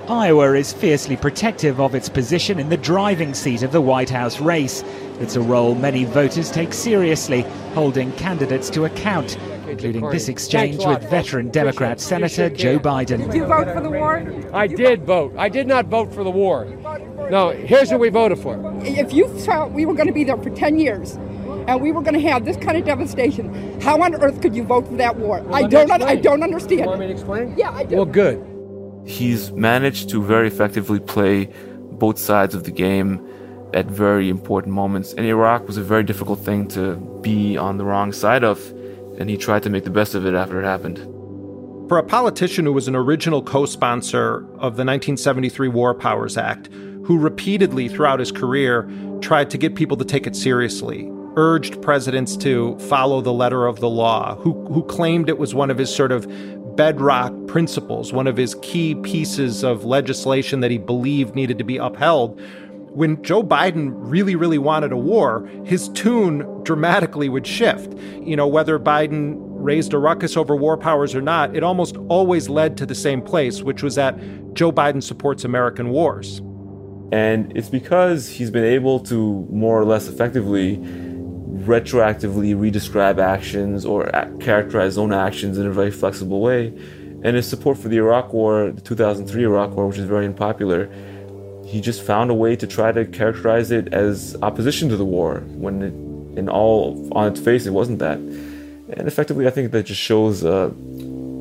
Iowa 0.08 0.52
is 0.52 0.72
fiercely 0.72 1.16
protective 1.16 1.80
of 1.80 1.94
its 1.94 2.10
position 2.10 2.58
in 2.58 2.68
the 2.68 2.76
driving 2.76 3.32
seat 3.32 3.62
of 3.62 3.72
the 3.72 3.80
White 3.80 4.10
House 4.10 4.38
race. 4.38 4.84
It's 5.18 5.36
a 5.36 5.40
role 5.40 5.74
many 5.74 6.04
voters 6.04 6.50
take 6.50 6.74
seriously, 6.74 7.40
holding 7.72 8.12
candidates 8.12 8.68
to 8.70 8.84
account, 8.84 9.38
including 9.66 10.10
this 10.10 10.28
exchange 10.28 10.84
with 10.84 11.08
veteran 11.08 11.48
Democrat 11.48 12.00
Senator 12.00 12.50
Joe 12.50 12.78
Biden. 12.78 13.24
Did 13.24 13.34
you 13.34 13.46
vote 13.46 13.72
for 13.72 13.80
the 13.80 13.88
war? 13.88 14.30
I 14.52 14.66
did 14.66 15.04
vote. 15.04 15.32
I 15.38 15.48
did 15.48 15.66
not 15.66 15.86
vote 15.86 16.12
for 16.12 16.22
the 16.22 16.30
war. 16.30 16.66
No, 17.30 17.50
here's 17.50 17.90
what 17.90 18.00
we 18.00 18.10
voted 18.10 18.38
for. 18.38 18.60
If 18.84 19.14
you 19.14 19.26
thought 19.40 19.72
we 19.72 19.86
were 19.86 19.94
going 19.94 20.08
to 20.08 20.12
be 20.12 20.24
there 20.24 20.36
for 20.36 20.50
10 20.50 20.78
years, 20.78 21.12
and 21.66 21.80
we 21.80 21.92
were 21.92 22.02
going 22.02 22.14
to 22.14 22.28
have 22.28 22.44
this 22.44 22.58
kind 22.58 22.76
of 22.76 22.84
devastation. 22.84 23.80
How 23.80 24.02
on 24.02 24.14
earth 24.16 24.42
could 24.42 24.54
you 24.54 24.64
vote 24.64 24.86
for 24.86 24.96
that 24.96 25.16
war? 25.16 25.40
Well, 25.40 25.54
I 25.54 25.66
don't. 25.66 25.90
I 25.90 26.14
don't 26.14 26.42
understand. 26.42 26.80
You 26.80 26.86
want 26.88 27.00
me 27.00 27.06
to 27.06 27.12
explain? 27.12 27.54
Yeah, 27.56 27.70
I 27.70 27.84
do. 27.84 27.96
Well, 27.96 28.04
good. 28.04 28.53
He's 29.06 29.52
managed 29.52 30.10
to 30.10 30.22
very 30.22 30.48
effectively 30.48 31.00
play 31.00 31.50
both 31.92 32.18
sides 32.18 32.54
of 32.54 32.64
the 32.64 32.70
game 32.70 33.26
at 33.74 33.86
very 33.86 34.28
important 34.28 34.72
moments. 34.74 35.12
And 35.12 35.26
Iraq 35.26 35.66
was 35.66 35.76
a 35.76 35.82
very 35.82 36.04
difficult 36.04 36.40
thing 36.40 36.68
to 36.68 36.96
be 37.20 37.56
on 37.56 37.76
the 37.76 37.84
wrong 37.84 38.12
side 38.12 38.44
of, 38.44 38.64
and 39.18 39.28
he 39.28 39.36
tried 39.36 39.62
to 39.64 39.70
make 39.70 39.84
the 39.84 39.90
best 39.90 40.14
of 40.14 40.24
it 40.24 40.34
after 40.34 40.60
it 40.60 40.64
happened. 40.64 40.98
For 41.88 41.98
a 41.98 42.02
politician 42.02 42.64
who 42.64 42.72
was 42.72 42.88
an 42.88 42.96
original 42.96 43.42
co 43.42 43.66
sponsor 43.66 44.46
of 44.54 44.76
the 44.76 44.84
1973 44.84 45.68
War 45.68 45.94
Powers 45.94 46.38
Act, 46.38 46.68
who 47.04 47.18
repeatedly 47.18 47.88
throughout 47.88 48.20
his 48.20 48.32
career 48.32 48.90
tried 49.20 49.50
to 49.50 49.58
get 49.58 49.74
people 49.74 49.96
to 49.98 50.04
take 50.04 50.26
it 50.26 50.34
seriously, 50.34 51.10
urged 51.36 51.82
presidents 51.82 52.36
to 52.38 52.78
follow 52.78 53.20
the 53.20 53.32
letter 53.32 53.66
of 53.66 53.80
the 53.80 53.88
law, 53.88 54.36
who, 54.36 54.52
who 54.72 54.82
claimed 54.84 55.28
it 55.28 55.36
was 55.36 55.54
one 55.54 55.70
of 55.70 55.76
his 55.76 55.94
sort 55.94 56.12
of 56.12 56.26
bedrock 56.76 57.32
principles, 57.46 58.12
one 58.12 58.26
of 58.26 58.36
his 58.36 58.56
key 58.62 58.94
pieces 58.96 59.62
of 59.62 59.84
legislation 59.84 60.60
that 60.60 60.70
he 60.70 60.78
believed 60.78 61.34
needed 61.34 61.58
to 61.58 61.64
be 61.64 61.76
upheld. 61.76 62.40
When 62.90 63.22
Joe 63.22 63.42
Biden 63.42 63.90
really, 63.94 64.36
really 64.36 64.58
wanted 64.58 64.92
a 64.92 64.96
war, 64.96 65.48
his 65.64 65.88
tune 65.90 66.62
dramatically 66.62 67.28
would 67.28 67.46
shift. 67.46 67.92
You 68.22 68.36
know, 68.36 68.46
whether 68.46 68.78
Biden 68.78 69.36
raised 69.64 69.94
a 69.94 69.98
ruckus 69.98 70.36
over 70.36 70.54
war 70.54 70.76
powers 70.76 71.14
or 71.14 71.22
not, 71.22 71.56
it 71.56 71.62
almost 71.62 71.96
always 72.08 72.48
led 72.48 72.76
to 72.76 72.86
the 72.86 72.94
same 72.94 73.22
place, 73.22 73.62
which 73.62 73.82
was 73.82 73.94
that 73.96 74.16
Joe 74.54 74.70
Biden 74.70 75.02
supports 75.02 75.44
American 75.44 75.88
wars. 75.90 76.40
And 77.12 77.56
it's 77.56 77.68
because 77.68 78.28
he's 78.28 78.50
been 78.50 78.64
able 78.64 79.00
to 79.00 79.46
more 79.50 79.80
or 79.80 79.84
less 79.84 80.08
effectively 80.08 80.76
retroactively 81.54 82.54
redescribe 82.54 83.18
actions 83.18 83.84
or 83.84 84.10
characterize 84.40 84.98
own 84.98 85.12
actions 85.12 85.58
in 85.58 85.66
a 85.66 85.70
very 85.70 85.90
flexible 85.90 86.40
way. 86.40 86.68
And 87.22 87.36
his 87.36 87.48
support 87.48 87.78
for 87.78 87.88
the 87.88 87.96
Iraq 87.96 88.32
War, 88.32 88.70
the 88.70 88.80
2003 88.80 89.44
Iraq 89.44 89.70
War, 89.70 89.86
which 89.86 89.98
is 89.98 90.04
very 90.04 90.26
unpopular, 90.26 90.90
he 91.64 91.80
just 91.80 92.02
found 92.02 92.30
a 92.30 92.34
way 92.34 92.54
to 92.56 92.66
try 92.66 92.92
to 92.92 93.04
characterize 93.06 93.70
it 93.70 93.92
as 93.94 94.36
opposition 94.42 94.88
to 94.90 94.96
the 94.96 95.04
war 95.04 95.40
when 95.46 95.82
it, 95.82 96.38
in 96.38 96.48
all 96.48 97.08
on 97.12 97.28
its 97.32 97.40
face 97.40 97.66
it 97.66 97.70
wasn't 97.70 97.98
that. 98.00 98.18
And 98.18 99.08
effectively, 99.08 99.46
I 99.46 99.50
think 99.50 99.72
that 99.72 99.84
just 99.84 100.00
shows, 100.00 100.44
uh, 100.44 100.70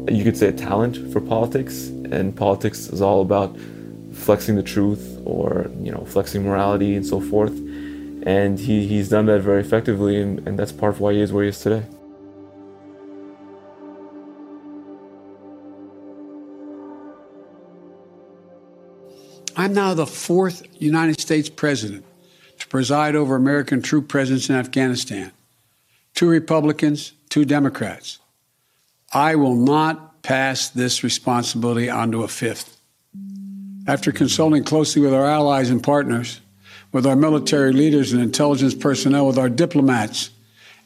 you 0.09 0.23
could 0.23 0.37
say, 0.37 0.47
a 0.47 0.53
talent 0.53 1.11
for 1.11 1.19
politics. 1.19 1.87
And 1.87 2.35
politics 2.35 2.87
is 2.87 3.01
all 3.01 3.21
about 3.21 3.57
flexing 4.13 4.55
the 4.55 4.63
truth 4.63 5.19
or 5.25 5.69
you 5.81 5.91
know 5.91 6.05
flexing 6.05 6.43
morality 6.43 6.95
and 6.95 7.05
so 7.05 7.19
forth 7.19 7.53
and 8.25 8.59
he, 8.59 8.87
he's 8.87 9.09
done 9.09 9.25
that 9.25 9.41
very 9.41 9.61
effectively, 9.61 10.19
and, 10.19 10.47
and 10.47 10.57
that's 10.57 10.71
part 10.71 10.95
of 10.95 10.99
why 10.99 11.13
he 11.13 11.19
is 11.19 11.31
where 11.31 11.43
he 11.43 11.49
is 11.49 11.59
today. 11.59 11.85
I'm 19.55 19.73
now 19.73 19.93
the 19.93 20.07
fourth 20.07 20.63
United 20.81 21.19
States 21.19 21.49
president 21.49 22.05
to 22.59 22.67
preside 22.67 23.15
over 23.15 23.35
American 23.35 23.81
troop 23.81 24.07
presence 24.07 24.49
in 24.49 24.55
Afghanistan. 24.55 25.31
Two 26.15 26.27
Republicans, 26.27 27.13
two 27.29 27.45
Democrats. 27.45 28.19
I 29.13 29.35
will 29.35 29.55
not 29.55 30.23
pass 30.23 30.69
this 30.69 31.03
responsibility 31.03 31.89
onto 31.89 32.23
a 32.23 32.27
fifth. 32.27 32.77
After 33.85 34.11
consulting 34.11 34.63
closely 34.63 35.01
with 35.01 35.13
our 35.13 35.25
allies 35.25 35.69
and 35.69 35.83
partners, 35.83 36.39
with 36.93 37.05
our 37.05 37.15
military 37.15 37.73
leaders 37.73 38.13
and 38.13 38.21
intelligence 38.21 38.73
personnel, 38.73 39.27
with 39.27 39.37
our 39.37 39.49
diplomats 39.49 40.29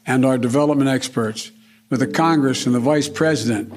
and 0.06 0.24
our 0.24 0.38
development 0.38 0.88
experts, 0.90 1.52
with 1.90 2.00
the 2.00 2.06
Congress 2.06 2.66
and 2.66 2.74
the 2.74 2.80
Vice 2.80 3.08
President, 3.08 3.72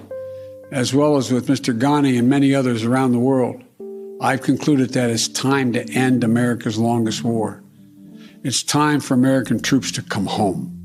as 0.72 0.94
well 0.94 1.18
as 1.18 1.32
with 1.32 1.48
Mr. 1.48 1.78
Ghani 1.78 2.18
and 2.18 2.30
many 2.30 2.56
others 2.56 2.84
around 2.84 3.12
the 3.12 3.20
world. 3.20 3.62
I've 4.22 4.42
concluded 4.42 4.92
that 4.94 5.10
it's 5.10 5.28
time 5.28 5.74
to 5.74 5.84
end 5.92 6.24
America's 6.24 6.78
longest 6.78 7.24
war. 7.24 7.62
It's 8.44 8.64
time 8.64 9.02
for 9.02 9.14
American 9.14 9.60
troops 9.60 9.92
to 9.94 10.02
come 10.02 10.26
home. 10.26 10.81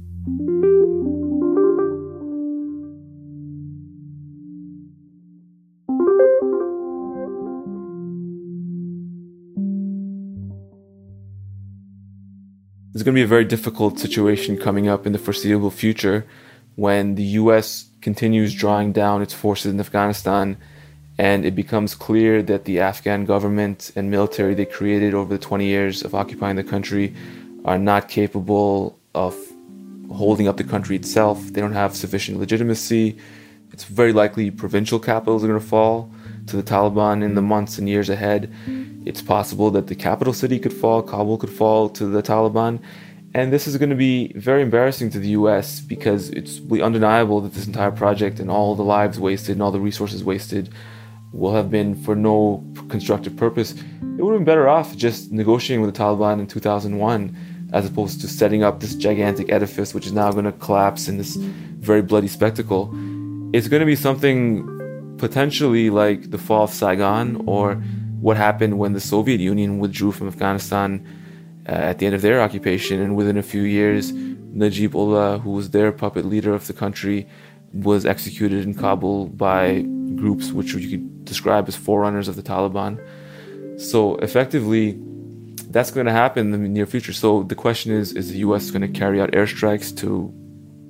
Going 13.06 13.14
to 13.14 13.20
be 13.20 13.22
a 13.22 13.38
very 13.38 13.44
difficult 13.44 14.00
situation 14.00 14.58
coming 14.58 14.88
up 14.88 15.06
in 15.06 15.12
the 15.12 15.18
foreseeable 15.18 15.70
future 15.70 16.26
when 16.74 17.14
the 17.14 17.22
U.S. 17.40 17.88
continues 18.00 18.52
drawing 18.52 18.90
down 18.90 19.22
its 19.22 19.32
forces 19.32 19.72
in 19.72 19.78
Afghanistan 19.78 20.56
and 21.16 21.44
it 21.44 21.54
becomes 21.54 21.94
clear 21.94 22.42
that 22.42 22.64
the 22.64 22.80
Afghan 22.80 23.24
government 23.24 23.92
and 23.94 24.10
military 24.10 24.54
they 24.54 24.66
created 24.66 25.14
over 25.14 25.32
the 25.32 25.38
20 25.38 25.64
years 25.64 26.02
of 26.02 26.16
occupying 26.16 26.56
the 26.56 26.64
country 26.64 27.14
are 27.64 27.78
not 27.78 28.08
capable 28.08 28.98
of 29.14 29.36
holding 30.12 30.48
up 30.48 30.56
the 30.56 30.64
country 30.64 30.96
itself. 30.96 31.40
They 31.52 31.60
don't 31.60 31.74
have 31.74 31.94
sufficient 31.94 32.40
legitimacy. 32.40 33.16
It's 33.72 33.84
very 33.84 34.12
likely 34.12 34.50
provincial 34.50 34.98
capitals 34.98 35.44
are 35.44 35.46
going 35.46 35.60
to 35.60 35.64
fall 35.64 36.10
to 36.46 36.56
the 36.56 36.62
Taliban 36.62 37.22
in 37.22 37.34
the 37.34 37.40
mm-hmm. 37.40 37.48
months 37.48 37.78
and 37.78 37.88
years 37.88 38.08
ahead. 38.08 38.52
It's 39.04 39.22
possible 39.22 39.70
that 39.70 39.86
the 39.86 39.94
capital 39.94 40.32
city 40.32 40.58
could 40.58 40.72
fall, 40.72 41.02
Kabul 41.02 41.38
could 41.38 41.50
fall 41.50 41.88
to 41.90 42.06
the 42.06 42.22
Taliban. 42.22 42.80
And 43.34 43.52
this 43.52 43.66
is 43.66 43.76
going 43.76 43.90
to 43.90 43.96
be 43.96 44.32
very 44.34 44.62
embarrassing 44.62 45.10
to 45.10 45.18
the 45.18 45.28
US 45.28 45.80
because 45.80 46.30
it's 46.30 46.60
undeniable 46.70 47.40
that 47.42 47.52
this 47.52 47.66
entire 47.66 47.90
project 47.90 48.40
and 48.40 48.50
all 48.50 48.74
the 48.74 48.82
lives 48.82 49.20
wasted 49.20 49.56
and 49.56 49.62
all 49.62 49.70
the 49.70 49.80
resources 49.80 50.24
wasted 50.24 50.70
will 51.32 51.52
have 51.52 51.70
been 51.70 51.94
for 51.94 52.16
no 52.16 52.64
constructive 52.88 53.36
purpose. 53.36 53.72
It 53.72 54.22
would 54.22 54.32
have 54.32 54.40
been 54.40 54.44
better 54.44 54.68
off 54.68 54.96
just 54.96 55.32
negotiating 55.32 55.84
with 55.84 55.94
the 55.94 56.02
Taliban 56.02 56.40
in 56.40 56.46
2001 56.46 57.36
as 57.72 57.84
opposed 57.84 58.20
to 58.22 58.28
setting 58.28 58.62
up 58.62 58.80
this 58.80 58.94
gigantic 58.94 59.52
edifice 59.52 59.92
which 59.92 60.06
is 60.06 60.12
now 60.12 60.30
going 60.32 60.44
to 60.44 60.52
collapse 60.52 61.08
in 61.08 61.18
this 61.18 61.36
very 61.36 62.00
bloody 62.00 62.28
spectacle. 62.28 62.90
It's 63.52 63.68
going 63.68 63.80
to 63.80 63.86
be 63.86 63.96
something 63.96 64.75
potentially 65.18 65.90
like 65.90 66.30
the 66.30 66.38
fall 66.38 66.64
of 66.64 66.70
Saigon 66.70 67.42
or 67.46 67.74
what 68.20 68.36
happened 68.36 68.78
when 68.78 68.92
the 68.92 69.00
Soviet 69.00 69.40
Union 69.40 69.78
withdrew 69.78 70.12
from 70.12 70.28
Afghanistan 70.28 71.06
uh, 71.68 71.72
at 71.72 71.98
the 71.98 72.06
end 72.06 72.14
of 72.14 72.22
their 72.22 72.40
occupation. 72.40 73.00
And 73.00 73.16
within 73.16 73.36
a 73.36 73.42
few 73.42 73.62
years, 73.62 74.12
Najibullah, 74.12 75.42
who 75.42 75.50
was 75.50 75.70
their 75.70 75.92
puppet 75.92 76.24
leader 76.24 76.54
of 76.54 76.66
the 76.66 76.72
country, 76.72 77.28
was 77.72 78.06
executed 78.06 78.64
in 78.64 78.74
Kabul 78.74 79.26
by 79.26 79.82
groups 80.16 80.52
which 80.52 80.72
you 80.72 80.88
could 80.88 81.24
describe 81.24 81.68
as 81.68 81.76
forerunners 81.76 82.28
of 82.28 82.36
the 82.36 82.42
Taliban. 82.42 82.98
So 83.78 84.16
effectively, 84.16 84.98
that's 85.68 85.90
going 85.90 86.06
to 86.06 86.12
happen 86.12 86.54
in 86.54 86.62
the 86.62 86.68
near 86.68 86.86
future. 86.86 87.12
So 87.12 87.42
the 87.42 87.54
question 87.54 87.92
is: 87.92 88.12
Is 88.12 88.30
the 88.30 88.38
U.S. 88.38 88.70
going 88.70 88.80
to 88.80 88.88
carry 88.88 89.20
out 89.20 89.32
airstrikes 89.32 89.94
to 89.98 90.32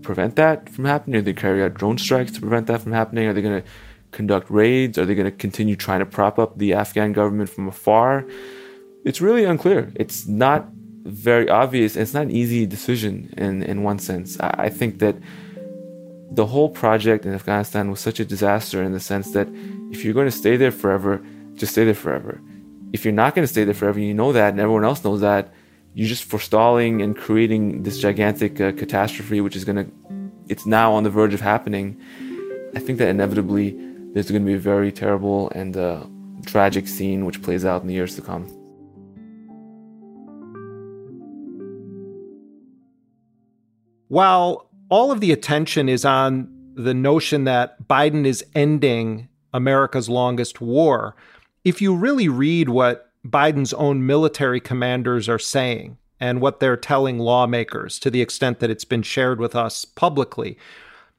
prevent 0.02 0.36
that 0.36 0.68
from 0.68 0.84
happening? 0.84 1.18
Are 1.18 1.22
they 1.22 1.32
carry 1.32 1.62
out 1.64 1.74
drone 1.74 1.98
strikes 1.98 2.30
to 2.32 2.40
prevent 2.40 2.68
that 2.68 2.82
from 2.82 2.92
happening? 2.92 3.26
Are 3.26 3.32
they 3.32 3.42
going 3.42 3.62
to 3.62 3.68
conduct 4.16 4.50
raids? 4.50 4.98
Are 4.98 5.06
they 5.06 5.14
going 5.20 5.30
to 5.32 5.38
continue 5.46 5.76
trying 5.76 6.00
to 6.00 6.10
prop 6.18 6.38
up 6.42 6.50
the 6.58 6.70
Afghan 6.82 7.12
government 7.12 7.48
from 7.54 7.68
afar? 7.68 8.24
It's 9.04 9.20
really 9.20 9.44
unclear. 9.44 9.92
It's 10.02 10.26
not 10.26 10.60
very 11.04 11.48
obvious. 11.48 11.94
It's 11.94 12.14
not 12.14 12.24
an 12.28 12.34
easy 12.42 12.66
decision 12.66 13.32
in, 13.36 13.62
in 13.62 13.76
one 13.90 13.98
sense. 13.98 14.28
I, 14.40 14.50
I 14.66 14.68
think 14.78 14.98
that 15.04 15.16
the 16.40 16.46
whole 16.46 16.70
project 16.82 17.24
in 17.26 17.32
Afghanistan 17.40 17.90
was 17.92 18.00
such 18.00 18.18
a 18.18 18.24
disaster 18.24 18.82
in 18.82 18.92
the 18.92 19.04
sense 19.12 19.30
that 19.36 19.48
if 19.92 19.98
you're 20.02 20.18
going 20.20 20.32
to 20.32 20.38
stay 20.44 20.56
there 20.56 20.72
forever, 20.72 21.22
just 21.54 21.72
stay 21.72 21.84
there 21.84 21.94
forever. 22.06 22.40
If 22.92 23.04
you're 23.04 23.20
not 23.24 23.34
going 23.34 23.44
to 23.44 23.52
stay 23.56 23.64
there 23.64 23.74
forever, 23.74 24.00
you 24.00 24.14
know 24.14 24.32
that, 24.32 24.50
and 24.52 24.60
everyone 24.60 24.84
else 24.84 25.04
knows 25.04 25.20
that, 25.20 25.52
you're 25.94 26.08
just 26.08 26.24
forestalling 26.24 27.00
and 27.02 27.16
creating 27.16 27.84
this 27.84 27.98
gigantic 27.98 28.60
uh, 28.60 28.72
catastrophe, 28.72 29.40
which 29.40 29.56
is 29.56 29.64
going 29.64 29.80
to, 29.84 29.88
it's 30.48 30.66
now 30.66 30.92
on 30.92 31.04
the 31.04 31.10
verge 31.10 31.32
of 31.32 31.40
happening. 31.40 31.96
I 32.74 32.80
think 32.80 32.98
that 32.98 33.08
inevitably 33.08 33.68
there's 34.16 34.30
going 34.30 34.40
to 34.40 34.46
be 34.46 34.54
a 34.54 34.58
very 34.58 34.90
terrible 34.90 35.50
and 35.50 35.76
uh, 35.76 36.02
tragic 36.46 36.88
scene 36.88 37.26
which 37.26 37.42
plays 37.42 37.66
out 37.66 37.82
in 37.82 37.86
the 37.86 37.92
years 37.92 38.16
to 38.16 38.22
come. 38.22 38.46
While 44.08 44.70
all 44.88 45.12
of 45.12 45.20
the 45.20 45.32
attention 45.32 45.90
is 45.90 46.06
on 46.06 46.48
the 46.76 46.94
notion 46.94 47.44
that 47.44 47.86
Biden 47.86 48.24
is 48.24 48.42
ending 48.54 49.28
America's 49.52 50.08
longest 50.08 50.62
war, 50.62 51.14
if 51.62 51.82
you 51.82 51.94
really 51.94 52.30
read 52.30 52.70
what 52.70 53.10
Biden's 53.22 53.74
own 53.74 54.06
military 54.06 54.60
commanders 54.60 55.28
are 55.28 55.38
saying 55.38 55.98
and 56.18 56.40
what 56.40 56.58
they're 56.58 56.78
telling 56.78 57.18
lawmakers 57.18 57.98
to 57.98 58.10
the 58.10 58.22
extent 58.22 58.60
that 58.60 58.70
it's 58.70 58.86
been 58.86 59.02
shared 59.02 59.38
with 59.38 59.54
us 59.54 59.84
publicly, 59.84 60.56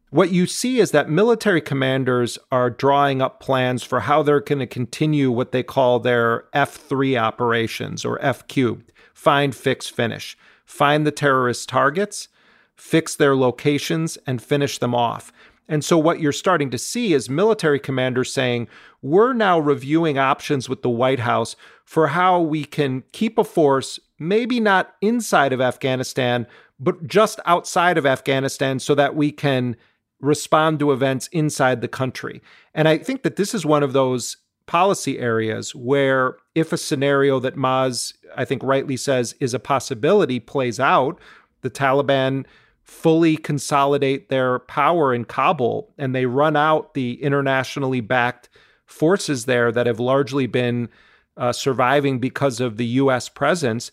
what 0.09 0.31
you 0.31 0.45
see 0.45 0.79
is 0.79 0.91
that 0.91 1.09
military 1.09 1.61
commanders 1.61 2.37
are 2.51 2.69
drawing 2.69 3.21
up 3.21 3.39
plans 3.39 3.83
for 3.83 4.01
how 4.01 4.23
they're 4.23 4.39
going 4.39 4.59
to 4.59 4.67
continue 4.67 5.31
what 5.31 5.51
they 5.51 5.63
call 5.63 5.99
their 5.99 6.45
F3 6.53 7.19
operations 7.19 8.05
or 8.05 8.21
F 8.21 8.47
cubed 8.47 8.91
find, 9.13 9.55
fix, 9.55 9.89
finish. 9.89 10.37
Find 10.63 11.05
the 11.05 11.11
terrorist 11.11 11.67
targets, 11.67 12.27
fix 12.75 13.15
their 13.15 13.35
locations, 13.35 14.15
and 14.27 14.41
finish 14.41 14.77
them 14.77 14.93
off. 14.93 15.33
And 15.67 15.83
so, 15.83 15.97
what 15.97 16.19
you're 16.19 16.31
starting 16.31 16.69
to 16.69 16.77
see 16.77 17.13
is 17.13 17.29
military 17.29 17.79
commanders 17.79 18.31
saying, 18.31 18.67
we're 19.01 19.33
now 19.33 19.59
reviewing 19.59 20.17
options 20.17 20.69
with 20.69 20.81
the 20.81 20.89
White 20.89 21.19
House 21.19 21.55
for 21.83 22.07
how 22.07 22.39
we 22.39 22.63
can 22.63 23.03
keep 23.11 23.37
a 23.37 23.43
force, 23.43 23.99
maybe 24.19 24.59
not 24.59 24.95
inside 25.01 25.51
of 25.51 25.61
Afghanistan, 25.61 26.45
but 26.79 27.07
just 27.07 27.39
outside 27.45 27.97
of 27.97 28.05
Afghanistan 28.05 28.79
so 28.79 28.93
that 28.95 29.15
we 29.15 29.31
can 29.31 29.75
respond 30.19 30.79
to 30.79 30.91
events 30.91 31.27
inside 31.31 31.81
the 31.81 31.87
country. 31.87 32.41
And 32.73 32.87
I 32.87 32.97
think 32.97 33.23
that 33.23 33.35
this 33.35 33.53
is 33.53 33.65
one 33.65 33.83
of 33.83 33.93
those 33.93 34.37
policy 34.65 35.19
areas 35.19 35.73
where 35.73 36.37
if 36.55 36.73
a 36.73 36.77
scenario 36.77 37.39
that 37.39 37.55
Maz, 37.55 38.13
I 38.35 38.45
think 38.45 38.63
rightly 38.63 38.97
says, 38.97 39.35
is 39.39 39.53
a 39.53 39.59
possibility 39.59 40.39
plays 40.39 40.79
out, 40.79 41.19
the 41.61 41.69
Taliban 41.69 42.45
fully 42.83 43.37
consolidate 43.37 44.29
their 44.29 44.59
power 44.59 45.13
in 45.13 45.25
Kabul 45.25 45.93
and 45.97 46.15
they 46.15 46.25
run 46.25 46.55
out 46.55 46.93
the 46.93 47.21
internationally 47.21 48.01
backed 48.01 48.49
forces 48.85 49.45
there 49.45 49.71
that 49.71 49.87
have 49.87 49.99
largely 49.99 50.47
been 50.47 50.89
uh, 51.35 51.51
surviving 51.51 52.19
because 52.19 52.59
of 52.59 52.77
the 52.77 52.85
U.S. 52.85 53.29
presence, 53.29 53.91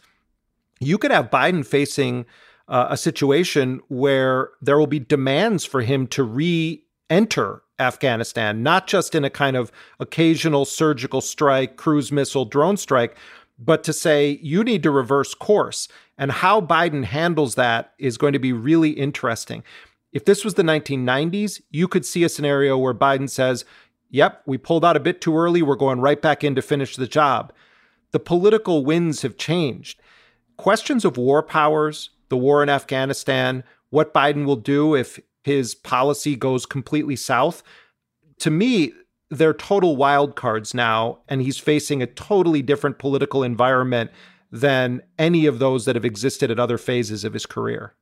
you 0.80 0.96
could 0.98 1.10
have 1.10 1.30
Biden 1.30 1.66
facing 1.66 2.24
uh, 2.68 2.86
a 2.90 2.96
situation 2.96 3.80
where 3.88 4.50
there 4.62 4.78
will 4.78 4.86
be 4.86 4.98
demands 4.98 5.64
for 5.64 5.82
him 5.82 6.06
to 6.08 6.22
re 6.22 6.84
enter 7.10 7.62
Afghanistan, 7.78 8.62
not 8.62 8.86
just 8.86 9.14
in 9.14 9.24
a 9.24 9.30
kind 9.30 9.56
of 9.56 9.72
occasional 10.00 10.64
surgical 10.64 11.20
strike, 11.20 11.76
cruise 11.76 12.12
missile, 12.12 12.44
drone 12.44 12.76
strike, 12.76 13.16
but 13.58 13.84
to 13.84 13.92
say 13.92 14.38
you 14.42 14.64
need 14.64 14.82
to 14.82 14.90
reverse 14.90 15.34
course. 15.34 15.88
And 16.16 16.30
how 16.30 16.60
Biden 16.60 17.04
handles 17.04 17.56
that 17.56 17.92
is 17.98 18.16
going 18.16 18.32
to 18.32 18.38
be 18.38 18.52
really 18.52 18.90
interesting. 18.90 19.64
If 20.12 20.24
this 20.24 20.44
was 20.44 20.54
the 20.54 20.62
1990s, 20.62 21.60
you 21.70 21.88
could 21.88 22.06
see 22.06 22.22
a 22.22 22.28
scenario 22.28 22.78
where 22.78 22.94
Biden 22.94 23.28
says, 23.28 23.64
Yep, 24.10 24.42
we 24.46 24.58
pulled 24.58 24.84
out 24.84 24.96
a 24.96 25.00
bit 25.00 25.20
too 25.20 25.36
early. 25.36 25.60
We're 25.60 25.74
going 25.74 26.00
right 26.00 26.22
back 26.22 26.44
in 26.44 26.54
to 26.54 26.62
finish 26.62 26.94
the 26.94 27.08
job. 27.08 27.52
The 28.12 28.20
political 28.20 28.84
winds 28.84 29.22
have 29.22 29.36
changed. 29.36 30.00
Questions 30.56 31.04
of 31.04 31.16
war 31.16 31.42
powers, 31.42 32.10
the 32.34 32.38
war 32.38 32.64
in 32.64 32.68
Afghanistan, 32.68 33.62
what 33.90 34.12
Biden 34.12 34.44
will 34.44 34.56
do 34.56 34.96
if 34.96 35.20
his 35.44 35.72
policy 35.72 36.34
goes 36.34 36.66
completely 36.66 37.14
south, 37.14 37.62
to 38.40 38.50
me, 38.50 38.92
they're 39.30 39.54
total 39.54 39.94
wild 39.94 40.34
cards 40.34 40.74
now, 40.74 41.20
and 41.28 41.40
he's 41.40 41.58
facing 41.58 42.02
a 42.02 42.08
totally 42.08 42.60
different 42.60 42.98
political 42.98 43.44
environment 43.44 44.10
than 44.50 45.00
any 45.16 45.46
of 45.46 45.60
those 45.60 45.84
that 45.84 45.94
have 45.94 46.04
existed 46.04 46.50
at 46.50 46.58
other 46.58 46.76
phases 46.76 47.22
of 47.22 47.34
his 47.34 47.46
career. 47.46 47.94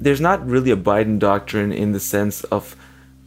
There's 0.00 0.20
not 0.20 0.46
really 0.46 0.70
a 0.70 0.78
Biden 0.78 1.18
doctrine 1.18 1.72
in 1.72 1.92
the 1.92 2.00
sense 2.00 2.42
of 2.44 2.74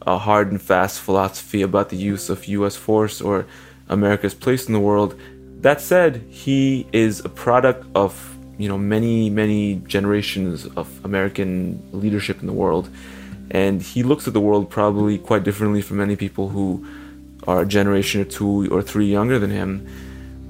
a 0.02 0.18
hard 0.18 0.50
and 0.50 0.60
fast 0.60 1.00
philosophy 1.00 1.62
about 1.62 1.88
the 1.90 1.96
use 1.96 2.28
of 2.28 2.48
US 2.48 2.74
force 2.74 3.20
or 3.20 3.46
America's 3.88 4.34
place 4.34 4.66
in 4.66 4.72
the 4.72 4.80
world. 4.80 5.18
That 5.60 5.80
said, 5.80 6.16
he 6.28 6.88
is 6.92 7.24
a 7.24 7.28
product 7.28 7.86
of 7.94 8.36
you 8.58 8.68
know 8.68 8.76
many 8.76 9.30
many 9.30 9.76
generations 9.86 10.66
of 10.66 10.88
American 11.04 11.80
leadership 11.92 12.40
in 12.40 12.48
the 12.48 12.52
world, 12.52 12.88
and 13.52 13.80
he 13.80 14.02
looks 14.02 14.26
at 14.26 14.34
the 14.34 14.40
world 14.40 14.68
probably 14.68 15.16
quite 15.16 15.44
differently 15.44 15.80
from 15.80 15.98
many 15.98 16.16
people 16.16 16.48
who 16.48 16.84
are 17.46 17.62
a 17.62 17.66
generation 17.66 18.20
or 18.20 18.24
two 18.24 18.68
or 18.74 18.82
three 18.82 19.06
younger 19.06 19.38
than 19.38 19.50
him. 19.50 19.86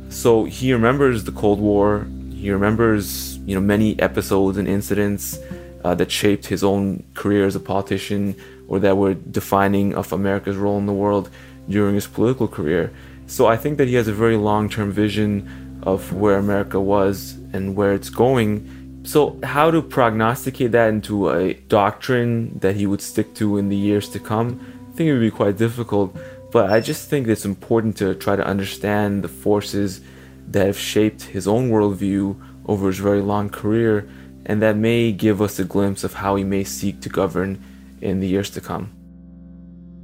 So 0.08 0.44
he 0.44 0.72
remembers 0.72 1.24
the 1.24 1.32
Cold 1.32 1.60
War. 1.60 2.06
He 2.32 2.50
remembers 2.50 3.37
you 3.44 3.54
know 3.54 3.60
many 3.60 3.98
episodes 4.00 4.56
and 4.56 4.66
incidents 4.66 5.38
uh, 5.85 5.94
that 5.94 6.11
shaped 6.11 6.47
his 6.47 6.64
own 6.64 7.05
career 7.14 7.47
as 7.47 7.55
a 7.55 7.61
politician 7.61 8.35
or 8.66 8.79
that 8.81 8.97
were 8.97 9.14
defining 9.14 9.94
of 9.94 10.12
America's 10.12 10.57
role 10.57 10.79
in 10.79 10.87
the 10.87 10.92
world 10.92 11.31
during 11.68 11.94
his 11.94 12.07
political 12.07 12.49
career. 12.49 12.90
So 13.27 13.47
I 13.47 13.57
think 13.57 13.79
that 13.79 13.88
he 13.88 13.94
has 13.94 14.09
a 14.09 14.12
very 14.12 14.37
long-term 14.37 14.90
vision 14.92 15.81
of 15.83 16.12
where 16.12 16.38
America 16.38 16.81
was 16.81 17.33
and 17.53 17.77
where 17.77 17.92
it's 17.92 18.11
going. 18.11 19.03
So, 19.05 19.38
how 19.42 19.70
to 19.70 19.83
prognosticate 19.83 20.73
that 20.73 20.88
into 20.88 21.29
a 21.29 21.55
doctrine 21.55 22.59
that 22.61 22.75
he 22.77 22.87
would 22.87 23.03
stick 23.03 23.35
to 23.35 23.59
in 23.59 23.68
the 23.68 23.77
years 23.77 24.09
to 24.11 24.18
come, 24.18 24.61
I 24.90 24.97
think 24.97 25.09
it 25.09 25.12
would 25.12 25.20
be 25.20 25.31
quite 25.31 25.59
difficult. 25.59 26.16
But 26.51 26.70
I 26.70 26.81
just 26.81 27.11
think 27.11 27.29
it's 27.29 27.44
important 27.44 27.99
to 27.99 28.14
try 28.14 28.37
to 28.37 28.47
understand 28.47 29.23
the 29.23 29.29
forces 29.29 30.01
that 30.49 30.66
have 30.66 30.79
shaped 30.79 31.25
his 31.25 31.47
own 31.47 31.70
worldview 31.70 32.40
over 32.66 32.87
his 32.87 32.99
very 32.99 33.20
long 33.20 33.51
career, 33.51 34.09
and 34.46 34.62
that 34.62 34.76
may 34.76 35.12
give 35.12 35.40
us 35.40 35.59
a 35.59 35.64
glimpse 35.64 36.04
of 36.04 36.14
how 36.14 36.37
he 36.37 36.44
may 36.44 36.64
seek 36.64 37.00
to 37.00 37.09
govern 37.09 37.62
in 38.00 38.20
the 38.20 38.26
years 38.26 38.50
to 38.50 38.61
come. 38.61 38.92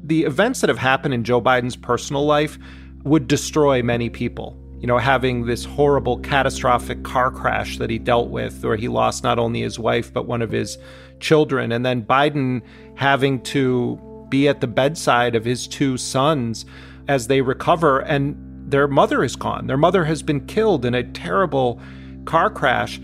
The 0.03 0.25
events 0.25 0.61
that 0.61 0.69
have 0.69 0.79
happened 0.79 1.15
in 1.15 1.25
Joe 1.25 1.41
Biden's 1.41 1.77
personal 1.77 2.25
life 2.25 2.59
would 3.05 3.29
destroy 3.29 3.83
many 3.83 4.09
people 4.11 4.61
you 4.81 4.87
know, 4.87 4.97
having 4.97 5.45
this 5.45 5.65
horrible, 5.65 6.19
catastrophic 6.21 7.03
car 7.03 7.31
crash 7.31 7.77
that 7.77 7.91
he 7.91 7.99
dealt 7.99 8.31
with, 8.31 8.65
where 8.65 8.77
he 8.77 8.89
lost 8.89 9.23
not 9.23 9.39
only 9.39 9.61
his 9.61 9.79
wife, 9.79 10.11
but 10.11 10.27
one 10.27 10.41
of 10.41 10.51
his 10.51 10.79
children. 11.21 11.71
And 11.71 11.85
then 11.85 12.03
Biden 12.03 12.63
having 12.95 13.43
to 13.43 14.01
be 14.31 14.49
at 14.49 14.63
the 14.63 14.67
bedside 14.67 15.35
of 15.35 15.45
his 15.45 15.69
two 15.69 15.99
sons 15.99 16.65
as 17.09 17.27
they 17.27 17.43
recover, 17.43 18.01
and 18.01 18.35
their 18.71 18.89
mother 18.89 19.23
is 19.23 19.37
gone. 19.37 19.67
Their 19.67 19.77
mother 19.77 20.05
has 20.05 20.23
been 20.23 20.47
killed 20.47 20.87
in 20.87 20.95
a 20.95 21.05
terrible 21.05 21.79
car 22.25 22.49
crash. 22.49 22.99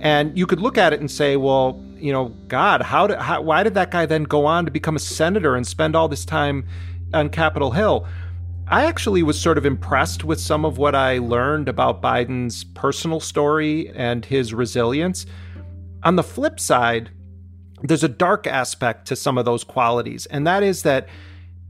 And 0.00 0.36
you 0.38 0.46
could 0.46 0.60
look 0.60 0.78
at 0.78 0.92
it 0.92 1.00
and 1.00 1.10
say, 1.10 1.36
well, 1.36 1.82
you 1.96 2.12
know, 2.12 2.26
God, 2.46 2.82
how 2.82 3.06
did, 3.06 3.18
how, 3.18 3.42
why 3.42 3.62
did 3.62 3.74
that 3.74 3.90
guy 3.90 4.06
then 4.06 4.24
go 4.24 4.46
on 4.46 4.64
to 4.64 4.70
become 4.70 4.96
a 4.96 5.00
senator 5.00 5.56
and 5.56 5.66
spend 5.66 5.96
all 5.96 6.08
this 6.08 6.24
time 6.24 6.66
on 7.12 7.28
Capitol 7.28 7.72
Hill? 7.72 8.06
I 8.68 8.84
actually 8.84 9.22
was 9.22 9.40
sort 9.40 9.56
of 9.56 9.64
impressed 9.64 10.24
with 10.24 10.38
some 10.38 10.64
of 10.64 10.76
what 10.76 10.94
I 10.94 11.18
learned 11.18 11.68
about 11.68 12.02
Biden's 12.02 12.64
personal 12.64 13.18
story 13.18 13.88
and 13.90 14.24
his 14.24 14.52
resilience. 14.52 15.24
On 16.02 16.16
the 16.16 16.22
flip 16.22 16.60
side, 16.60 17.10
there's 17.82 18.04
a 18.04 18.08
dark 18.08 18.46
aspect 18.46 19.06
to 19.08 19.16
some 19.16 19.38
of 19.38 19.46
those 19.46 19.64
qualities, 19.64 20.26
and 20.26 20.46
that 20.46 20.62
is 20.62 20.82
that 20.82 21.08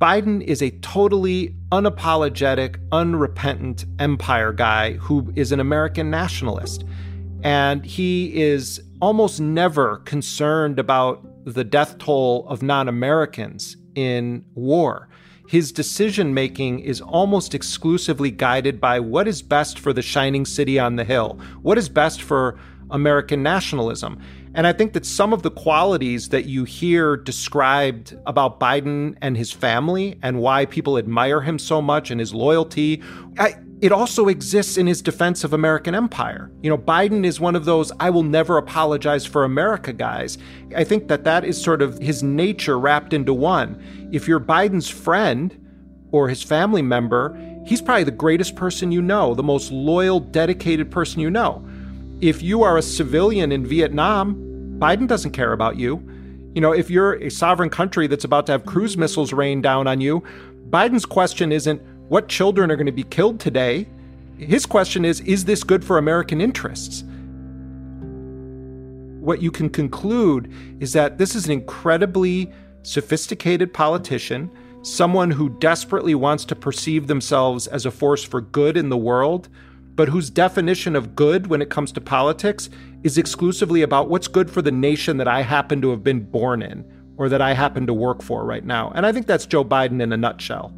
Biden 0.00 0.42
is 0.42 0.62
a 0.62 0.70
totally 0.70 1.54
unapologetic, 1.70 2.76
unrepentant 2.92 3.84
empire 3.98 4.52
guy 4.52 4.92
who 4.94 5.32
is 5.34 5.52
an 5.52 5.60
American 5.60 6.10
nationalist. 6.10 6.84
And 7.42 7.84
he 7.84 8.40
is 8.40 8.80
almost 9.00 9.40
never 9.40 9.98
concerned 9.98 10.78
about 10.78 11.24
the 11.44 11.64
death 11.64 11.98
toll 11.98 12.46
of 12.48 12.62
non 12.62 12.88
Americans 12.88 13.76
in 13.94 14.44
war. 14.54 15.08
His 15.48 15.72
decision 15.72 16.34
making 16.34 16.80
is 16.80 17.00
almost 17.00 17.54
exclusively 17.54 18.30
guided 18.30 18.80
by 18.80 19.00
what 19.00 19.26
is 19.26 19.40
best 19.40 19.78
for 19.78 19.94
the 19.94 20.02
shining 20.02 20.44
city 20.44 20.78
on 20.78 20.96
the 20.96 21.04
hill, 21.04 21.40
what 21.62 21.78
is 21.78 21.88
best 21.88 22.20
for 22.20 22.58
American 22.90 23.42
nationalism. 23.42 24.20
And 24.54 24.66
I 24.66 24.72
think 24.72 24.92
that 24.92 25.06
some 25.06 25.32
of 25.32 25.42
the 25.42 25.50
qualities 25.50 26.30
that 26.30 26.46
you 26.46 26.64
hear 26.64 27.16
described 27.16 28.16
about 28.26 28.60
Biden 28.60 29.16
and 29.22 29.36
his 29.36 29.52
family 29.52 30.18
and 30.22 30.40
why 30.40 30.66
people 30.66 30.98
admire 30.98 31.40
him 31.40 31.58
so 31.58 31.80
much 31.80 32.10
and 32.10 32.18
his 32.18 32.34
loyalty, 32.34 33.02
I, 33.38 33.54
it 33.80 33.92
also 33.92 34.26
exists 34.26 34.76
in 34.76 34.86
his 34.86 35.00
defense 35.00 35.44
of 35.44 35.52
American 35.52 35.94
empire. 35.94 36.50
You 36.62 36.70
know, 36.70 36.78
Biden 36.78 37.24
is 37.24 37.38
one 37.38 37.54
of 37.54 37.64
those 37.64 37.92
I 38.00 38.10
will 38.10 38.24
never 38.24 38.56
apologize 38.58 39.24
for 39.24 39.44
America 39.44 39.92
guys. 39.92 40.36
I 40.74 40.82
think 40.82 41.08
that 41.08 41.24
that 41.24 41.44
is 41.44 41.62
sort 41.62 41.80
of 41.80 41.98
his 41.98 42.22
nature 42.22 42.78
wrapped 42.78 43.12
into 43.12 43.32
one. 43.32 43.80
If 44.12 44.26
you're 44.26 44.40
Biden's 44.40 44.88
friend 44.88 45.56
or 46.10 46.28
his 46.28 46.42
family 46.42 46.82
member, 46.82 47.38
he's 47.66 47.80
probably 47.80 48.04
the 48.04 48.10
greatest 48.10 48.56
person 48.56 48.90
you 48.90 49.00
know, 49.00 49.34
the 49.34 49.42
most 49.44 49.70
loyal, 49.70 50.18
dedicated 50.18 50.90
person 50.90 51.20
you 51.20 51.30
know. 51.30 51.64
If 52.20 52.42
you 52.42 52.64
are 52.64 52.78
a 52.78 52.82
civilian 52.82 53.52
in 53.52 53.64
Vietnam, 53.64 54.34
Biden 54.80 55.06
doesn't 55.06 55.32
care 55.32 55.52
about 55.52 55.76
you. 55.76 56.02
You 56.54 56.60
know, 56.60 56.72
if 56.72 56.90
you're 56.90 57.14
a 57.14 57.30
sovereign 57.30 57.70
country 57.70 58.08
that's 58.08 58.24
about 58.24 58.46
to 58.46 58.52
have 58.52 58.66
cruise 58.66 58.96
missiles 58.96 59.32
rain 59.32 59.62
down 59.62 59.86
on 59.86 60.00
you, 60.00 60.24
Biden's 60.70 61.06
question 61.06 61.52
isn't 61.52 61.80
what 62.08 62.28
children 62.28 62.70
are 62.70 62.76
going 62.76 62.86
to 62.86 62.92
be 62.92 63.04
killed 63.04 63.38
today. 63.38 63.86
His 64.38 64.66
question 64.66 65.04
is 65.04 65.20
Is 65.20 65.44
this 65.44 65.62
good 65.62 65.84
for 65.84 65.98
American 65.98 66.40
interests? 66.40 67.04
What 69.20 69.42
you 69.42 69.50
can 69.50 69.68
conclude 69.68 70.52
is 70.80 70.92
that 70.94 71.18
this 71.18 71.34
is 71.34 71.44
an 71.46 71.52
incredibly 71.52 72.50
sophisticated 72.82 73.74
politician, 73.74 74.50
someone 74.82 75.30
who 75.30 75.50
desperately 75.58 76.14
wants 76.14 76.44
to 76.46 76.56
perceive 76.56 77.06
themselves 77.06 77.66
as 77.66 77.84
a 77.84 77.90
force 77.90 78.24
for 78.24 78.40
good 78.40 78.76
in 78.76 78.88
the 78.88 78.96
world, 78.96 79.48
but 79.94 80.08
whose 80.08 80.30
definition 80.30 80.96
of 80.96 81.14
good 81.14 81.48
when 81.48 81.60
it 81.60 81.68
comes 81.68 81.92
to 81.92 82.00
politics 82.00 82.70
is 83.02 83.18
exclusively 83.18 83.82
about 83.82 84.08
what's 84.08 84.28
good 84.28 84.50
for 84.50 84.62
the 84.62 84.72
nation 84.72 85.16
that 85.18 85.28
I 85.28 85.42
happen 85.42 85.82
to 85.82 85.90
have 85.90 86.04
been 86.04 86.20
born 86.20 86.62
in 86.62 86.84
or 87.16 87.28
that 87.28 87.42
I 87.42 87.52
happen 87.52 87.86
to 87.88 87.92
work 87.92 88.22
for 88.22 88.44
right 88.44 88.64
now. 88.64 88.92
And 88.94 89.04
I 89.04 89.12
think 89.12 89.26
that's 89.26 89.44
Joe 89.44 89.64
Biden 89.64 90.00
in 90.00 90.12
a 90.12 90.16
nutshell. 90.16 90.72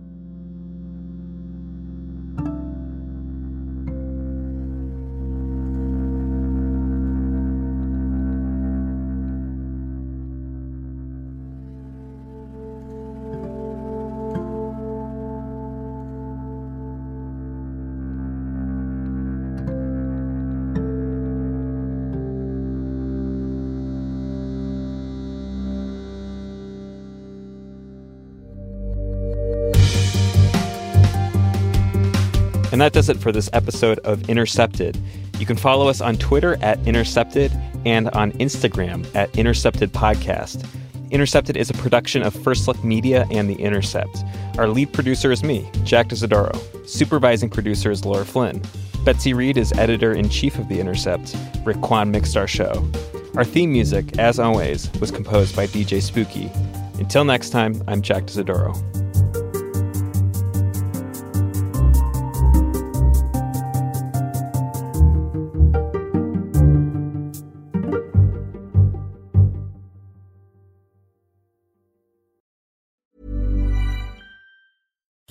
And 32.81 32.87
that 32.87 32.95
does 32.95 33.11
it 33.11 33.19
for 33.19 33.31
this 33.31 33.51
episode 33.53 33.99
of 34.07 34.31
Intercepted. 34.31 34.99
You 35.39 35.45
can 35.45 35.59
follow 35.59 35.89
us 35.89 36.01
on 36.01 36.17
Twitter 36.17 36.57
at 36.63 36.79
Intercepted 36.89 37.53
and 37.85 38.09
on 38.13 38.33
Instagram 38.33 39.07
at 39.15 39.37
Intercepted 39.37 39.93
Podcast. 39.93 40.67
Intercepted 41.11 41.59
is 41.59 41.69
a 41.69 41.75
production 41.75 42.23
of 42.23 42.33
First 42.33 42.67
Look 42.67 42.83
Media 42.83 43.27
and 43.31 43.51
The 43.51 43.57
Intercept. 43.57 44.25
Our 44.57 44.67
lead 44.67 44.95
producer 44.95 45.31
is 45.31 45.43
me, 45.43 45.69
Jack 45.85 46.09
D'Isidoro. 46.09 46.59
Supervising 46.89 47.51
producer 47.51 47.91
is 47.91 48.07
Laura 48.07 48.25
Flynn. 48.25 48.63
Betsy 49.05 49.35
Reed 49.35 49.59
is 49.59 49.75
editor 49.75 50.15
in 50.15 50.31
chief 50.31 50.59
of 50.59 50.71
The 50.71 50.81
Intercept. 50.81 51.37
Rick 51.67 51.83
Kwan 51.83 52.11
mixed 52.11 52.39
our 52.39 52.49
show. 52.49 52.73
Our 53.37 53.45
theme 53.45 53.75
music, 53.75 54.19
as 54.19 54.39
always, 54.39 54.91
was 55.01 55.11
composed 55.11 55.55
by 55.55 55.67
DJ 55.67 56.01
Spooky. 56.01 56.51
Until 56.99 57.27
next 57.27 57.51
time, 57.51 57.83
I'm 57.87 58.01
Jack 58.01 58.25
D'Isidoro. 58.25 59.00